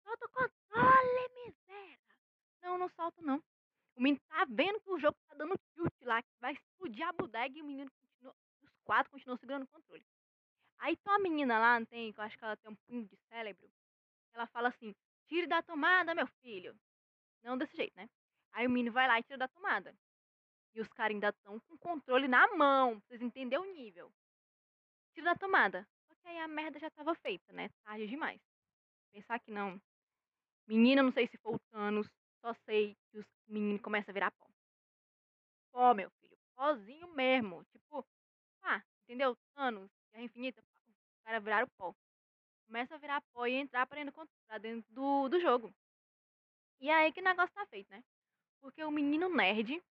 Solta 0.05 0.27
o 0.27 0.31
controle, 0.31 1.29
miséria. 1.35 2.06
Não, 2.67 2.77
não 2.77 2.89
solto, 2.89 3.23
não. 3.23 3.41
O 3.95 4.03
menino 4.03 4.21
tá 4.29 4.45
vendo 4.45 4.81
que 4.81 4.91
o 4.91 4.99
jogo 4.99 5.17
tá 5.29 5.37
dando 5.37 5.57
tilt 5.73 5.93
lá, 6.03 6.21
que 6.21 6.29
vai 6.41 6.53
explodir 6.53 7.07
a 7.07 7.13
bodega 7.13 7.57
e 7.57 7.63
o 7.63 7.65
menino 7.65 7.89
continua, 7.93 8.35
os 8.61 8.77
quatro 8.83 9.13
continuam 9.13 9.39
segurando 9.39 9.63
o 9.63 9.69
controle. 9.69 10.05
Aí 10.79 10.97
tem 10.97 11.13
uma 11.13 11.21
menina 11.21 11.61
lá, 11.61 11.79
não 11.79 11.87
tem, 11.87 12.13
que 12.13 12.19
eu 12.19 12.25
acho 12.25 12.37
que 12.37 12.45
ela 12.45 12.57
tem 12.57 12.73
um 12.73 12.75
punho 12.75 13.07
de 13.07 13.17
cérebro. 13.29 13.71
Ela 14.35 14.49
fala 14.49 14.69
assim, 14.69 14.93
tire 15.29 15.47
da 15.47 15.63
tomada, 15.63 16.13
meu 16.13 16.27
filho. 16.43 16.77
Não 17.45 17.57
desse 17.57 17.77
jeito, 17.77 17.95
né? 17.97 18.11
Aí 18.51 18.67
o 18.67 18.71
menino 18.71 18.93
vai 18.93 19.07
lá 19.07 19.21
e 19.21 19.23
tira 19.23 19.39
da 19.39 19.49
tomada. 19.49 19.97
E 20.75 20.81
os 20.81 20.89
caras 20.89 21.15
ainda 21.15 21.29
estão 21.29 21.61
com 21.61 21.75
o 21.75 21.79
controle 21.79 22.27
na 22.27 22.49
mão. 22.57 22.99
Pra 22.99 23.09
vocês 23.11 23.23
entenderem 23.23 23.65
o 23.65 23.73
nível. 23.73 24.13
Tira 25.15 25.27
da 25.27 25.37
tomada. 25.37 25.89
Só 26.09 26.15
que 26.17 26.29
aí 26.29 26.39
a 26.41 26.49
merda 26.49 26.81
já 26.81 26.91
tava 26.91 27.15
feita, 27.15 27.53
né? 27.53 27.71
Tarde 27.85 28.09
demais. 28.09 28.41
Pensar 29.13 29.39
que 29.39 29.53
não. 29.53 29.81
Menina, 30.67 31.01
não 31.01 31.13
sei 31.13 31.29
se 31.29 31.39
foi 31.39 31.55
o 31.55 31.59
Thanos. 31.71 32.11
Só 32.47 32.55
sei 32.65 32.97
que 33.11 33.19
os 33.19 33.27
meninos 33.49 33.83
começam 33.83 34.13
a 34.13 34.15
virar 34.15 34.31
pó. 34.31 34.47
Pó, 35.73 35.93
meu 35.95 36.09
filho. 36.21 36.39
Pózinho 36.55 37.09
mesmo. 37.09 37.65
Tipo, 37.73 38.07
ah, 38.63 38.81
entendeu? 39.03 39.37
Thanos, 39.53 39.91
Guerra 40.13 40.23
Infinita. 40.23 40.63
Os 40.63 41.25
caras 41.25 41.43
viraram 41.43 41.69
pó. 41.77 41.93
Começa 42.69 42.95
a 42.95 42.99
virar 42.99 43.21
pó 43.33 43.49
e 43.49 43.55
entrar 43.55 43.85
pra 43.89 43.99
dentro, 43.99 44.29
dentro 44.61 44.95
do, 44.95 45.29
do 45.29 45.41
jogo. 45.41 45.75
E 46.79 46.89
aí 46.89 47.11
que 47.11 47.21
negócio 47.21 47.53
tá 47.53 47.67
feito, 47.67 47.91
né? 47.91 48.05
Porque 48.61 48.85
o 48.85 48.93
menino 48.93 49.29
nerd, 49.29 49.83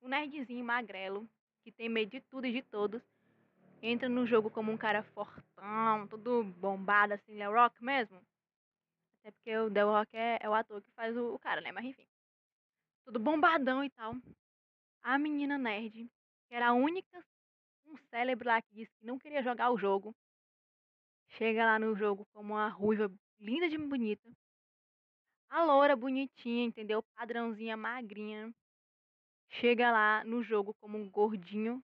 o 0.00 0.08
nerdzinho 0.08 0.64
magrelo, 0.64 1.30
que 1.62 1.70
tem 1.70 1.88
medo 1.88 2.10
de 2.10 2.20
tudo 2.22 2.44
e 2.44 2.52
de 2.52 2.62
todos, 2.62 3.00
entra 3.80 4.08
no 4.08 4.26
jogo 4.26 4.50
como 4.50 4.72
um 4.72 4.76
cara 4.76 5.04
fortão, 5.14 6.08
todo 6.08 6.42
bombado, 6.42 7.14
assim, 7.14 7.34
ele 7.34 7.42
é 7.44 7.46
Rock 7.46 7.84
mesmo. 7.84 8.20
Até 9.20 9.30
porque 9.32 9.56
o 9.56 9.70
The 9.70 9.82
Rock 9.82 10.16
é, 10.16 10.38
é 10.40 10.48
o 10.48 10.54
ator 10.54 10.82
que 10.82 10.90
faz 10.92 11.16
o, 11.16 11.34
o 11.34 11.38
cara, 11.38 11.60
né? 11.60 11.72
Mas 11.72 11.84
enfim. 11.84 12.06
Tudo 13.04 13.18
bombadão 13.18 13.84
e 13.84 13.90
tal. 13.90 14.14
A 15.02 15.18
menina 15.18 15.58
nerd, 15.58 16.10
que 16.48 16.54
era 16.54 16.68
a 16.68 16.74
única 16.74 17.24
um 17.86 17.96
cérebro 18.08 18.48
lá 18.48 18.62
que 18.62 18.74
disse 18.74 18.92
que 18.98 19.06
não 19.06 19.18
queria 19.18 19.42
jogar 19.42 19.70
o 19.70 19.78
jogo, 19.78 20.14
chega 21.30 21.64
lá 21.64 21.78
no 21.78 21.96
jogo 21.96 22.24
como 22.32 22.54
uma 22.54 22.68
ruiva 22.68 23.10
linda 23.38 23.68
de 23.68 23.76
bonita. 23.76 24.30
A 25.48 25.64
loura 25.64 25.96
bonitinha, 25.96 26.64
entendeu? 26.64 27.02
Padrãozinha 27.14 27.76
magrinha. 27.76 28.54
Chega 29.48 29.90
lá 29.90 30.24
no 30.24 30.44
jogo 30.44 30.72
como 30.74 30.96
um 30.96 31.10
gordinho, 31.10 31.82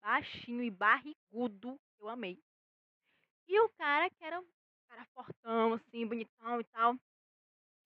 baixinho 0.00 0.62
e 0.62 0.70
barrigudo. 0.70 1.76
Eu 1.98 2.08
amei. 2.08 2.40
E 3.48 3.60
o 3.60 3.68
cara, 3.70 4.08
que 4.10 4.24
era 4.24 4.40
cara 4.90 5.04
fortão, 5.14 5.74
assim, 5.74 6.06
bonitão 6.06 6.60
e 6.60 6.64
tal. 6.64 6.96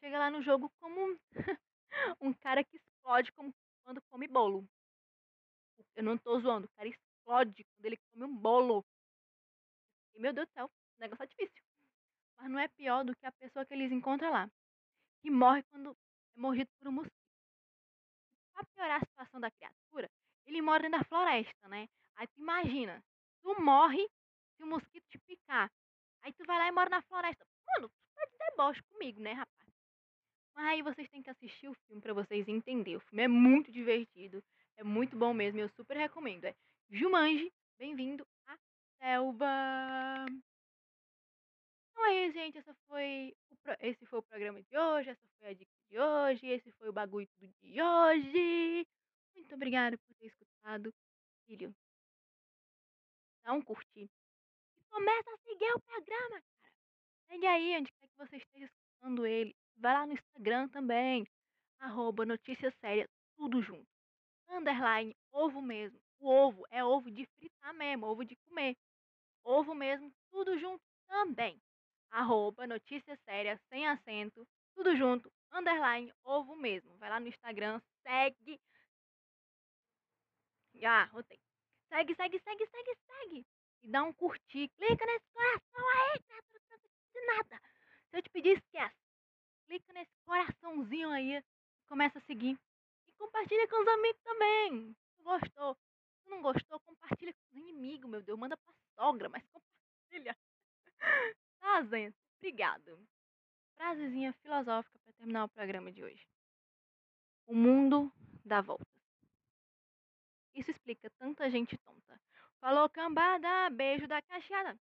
Chega 0.00 0.18
lá 0.18 0.30
no 0.30 0.42
jogo 0.42 0.70
como 0.80 1.18
um, 2.20 2.32
cara 2.32 2.64
que 2.64 2.76
explode 2.76 3.30
como 3.32 3.54
quando 3.84 4.02
come 4.10 4.26
bolo. 4.26 4.66
Eu 5.94 6.02
não 6.02 6.18
tô 6.18 6.40
zoando, 6.40 6.66
o 6.66 6.76
cara 6.76 6.88
explode 6.88 7.64
quando 7.64 7.84
ele 7.84 7.98
come 8.10 8.24
um 8.24 8.36
bolo. 8.36 8.84
E, 10.14 10.20
meu 10.20 10.32
Deus 10.32 10.48
do 10.48 10.52
céu, 10.52 10.66
o 10.66 11.00
negócio 11.00 11.22
é 11.22 11.26
difícil. 11.26 11.62
Mas 12.38 12.50
não 12.50 12.58
é 12.58 12.68
pior 12.68 13.04
do 13.04 13.14
que 13.14 13.26
a 13.26 13.32
pessoa 13.32 13.64
que 13.64 13.74
eles 13.74 13.92
encontram 13.92 14.30
lá. 14.30 14.50
Que 15.20 15.30
morre 15.30 15.62
quando 15.64 15.96
é 16.36 16.40
mordido 16.40 16.70
por 16.78 16.88
um 16.88 16.92
mosquito. 16.92 17.14
Pra 18.52 18.64
piorar 18.74 18.96
a 18.96 19.06
situação 19.06 19.40
da 19.40 19.50
criatura, 19.50 20.10
ele 20.46 20.62
mora 20.62 20.82
dentro 20.82 20.98
da 20.98 21.04
floresta, 21.04 21.68
né? 21.68 21.88
Aí 22.16 22.26
tu 22.28 22.40
imagina, 22.40 23.02
tu 23.42 23.60
morre 23.60 24.08
se 24.56 24.62
o 24.62 24.66
mosquito 24.66 25.04
te 25.08 25.18
picar. 25.18 25.70
Aí 26.24 26.32
tu 26.32 26.44
vai 26.46 26.58
lá 26.58 26.68
e 26.68 26.72
mora 26.72 26.90
na 26.90 27.02
floresta. 27.02 27.44
Mano, 27.68 27.88
tu 27.88 28.14
tá 28.16 28.24
de 28.24 28.38
deboche 28.38 28.82
comigo, 28.84 29.20
né, 29.20 29.32
rapaz? 29.32 29.70
Mas 30.54 30.66
aí 30.66 30.82
vocês 30.82 31.08
têm 31.10 31.22
que 31.22 31.30
assistir 31.30 31.68
o 31.68 31.74
filme 31.86 32.00
pra 32.00 32.14
vocês 32.14 32.48
entenderem. 32.48 32.96
O 32.96 33.00
filme 33.00 33.22
é 33.22 33.28
muito 33.28 33.70
divertido, 33.70 34.42
é 34.76 34.82
muito 34.84 35.16
bom 35.16 35.34
mesmo, 35.34 35.60
eu 35.60 35.68
super 35.70 35.96
recomendo. 35.96 36.44
É 36.44 36.54
Jumanji, 36.90 37.52
bem-vindo 37.78 38.26
à 38.46 38.56
selva. 39.00 40.26
Então 41.90 42.06
é 42.06 42.26
isso, 42.26 42.34
gente. 42.34 42.58
Essa 42.58 42.74
foi 42.88 43.34
o 43.50 43.56
pro- 43.56 43.76
esse 43.80 44.06
foi 44.06 44.18
o 44.18 44.22
programa 44.22 44.62
de 44.62 44.78
hoje, 44.78 45.10
essa 45.10 45.28
foi 45.38 45.48
a 45.48 45.54
dica 45.54 45.72
de 45.90 45.98
hoje, 45.98 46.46
esse 46.46 46.70
foi 46.72 46.88
o 46.88 46.92
bagulho 46.92 47.28
de 47.62 47.82
hoje. 47.82 48.86
Muito 49.36 49.54
obrigada 49.54 49.98
por 49.98 50.14
ter 50.14 50.26
escutado, 50.26 50.92
filho. 51.46 51.74
dá 53.44 53.52
um 53.52 53.62
curtir. 53.62 54.08
Começa 54.94 55.28
a 55.28 55.38
seguir 55.38 55.72
o 55.74 55.80
programa, 55.80 56.40
cara. 56.40 56.72
Segue 57.26 57.46
aí 57.48 57.76
onde 57.76 57.90
quer 57.90 58.06
que 58.06 58.16
você 58.16 58.36
esteja 58.36 58.66
escutando 58.66 59.26
ele. 59.26 59.52
Vai 59.74 59.92
lá 59.92 60.06
no 60.06 60.12
Instagram 60.12 60.68
também. 60.68 61.26
Arroba 61.80 62.24
Notícias 62.24 62.72
Sérias, 62.76 63.10
tudo 63.36 63.60
junto. 63.60 63.88
Underline, 64.48 65.16
ovo 65.32 65.60
mesmo. 65.60 66.00
O 66.20 66.28
ovo 66.28 66.64
é 66.70 66.84
ovo 66.84 67.10
de 67.10 67.26
fritar 67.26 67.74
mesmo, 67.74 68.06
ovo 68.06 68.24
de 68.24 68.36
comer. 68.46 68.76
Ovo 69.42 69.74
mesmo, 69.74 70.14
tudo 70.30 70.56
junto 70.60 70.84
também. 71.08 71.60
Arroba 72.12 72.64
Notícias 72.64 73.18
Sérias, 73.24 73.60
sem 73.68 73.88
acento, 73.88 74.46
tudo 74.76 74.96
junto, 74.96 75.28
underline, 75.52 76.14
ovo 76.22 76.54
mesmo. 76.54 76.96
Vai 76.98 77.10
lá 77.10 77.18
no 77.18 77.26
Instagram, 77.26 77.82
segue. 78.06 78.60
Ah, 80.84 81.06
rotei. 81.06 81.40
Segue, 81.88 82.14
segue, 82.14 82.38
segue, 82.38 82.66
segue, 82.68 82.96
segue. 83.06 83.53
E 83.84 83.88
dá 83.88 84.02
um 84.02 84.14
curtir. 84.14 84.68
Clica 84.70 85.04
nesse 85.04 85.28
coração 85.30 85.88
aí, 85.88 86.22
criatura, 86.22 86.62
não 86.70 86.78
precisa 86.78 87.12
de 87.12 87.26
nada. 87.26 87.60
Se 88.08 88.16
eu 88.16 88.22
te 88.22 88.30
pedir, 88.30 88.56
esquece. 88.56 88.96
Clica 89.66 89.92
nesse 89.92 90.12
coraçãozinho 90.24 91.10
aí. 91.10 91.44
Começa 91.86 92.18
a 92.18 92.22
seguir. 92.22 92.58
E 93.06 93.12
compartilha 93.12 93.68
com 93.68 93.82
os 93.82 93.88
amigos 93.88 94.22
também. 94.22 94.96
Se 95.16 95.22
gostou. 95.22 95.76
Se 96.22 96.30
não 96.30 96.40
gostou, 96.40 96.80
compartilha 96.80 97.34
com 97.34 97.40
os 97.46 97.56
inimigos, 97.56 98.10
meu 98.10 98.22
Deus. 98.22 98.38
Manda 98.38 98.56
pra 98.56 98.74
sogra, 98.96 99.28
mas 99.28 99.44
compartilha. 99.46 100.36
Tá, 101.60 101.82
gente? 101.82 102.14
Obrigado. 102.38 103.08
Frasezinha 103.74 104.34
filosófica 104.34 104.98
para 104.98 105.12
terminar 105.14 105.44
o 105.44 105.48
programa 105.48 105.90
de 105.90 106.04
hoje. 106.04 106.28
O 107.46 107.54
mundo 107.54 108.12
dá 108.44 108.60
voltas. 108.60 108.86
Isso 110.54 110.70
explica 110.70 111.10
tanta 111.18 111.50
gente 111.50 111.76
tonta. 111.78 112.20
Falou 112.64 112.88
cambada, 112.88 113.68
beijo 113.68 114.08
da 114.08 114.22
cacheada. 114.22 114.72
Fui! 114.72 114.93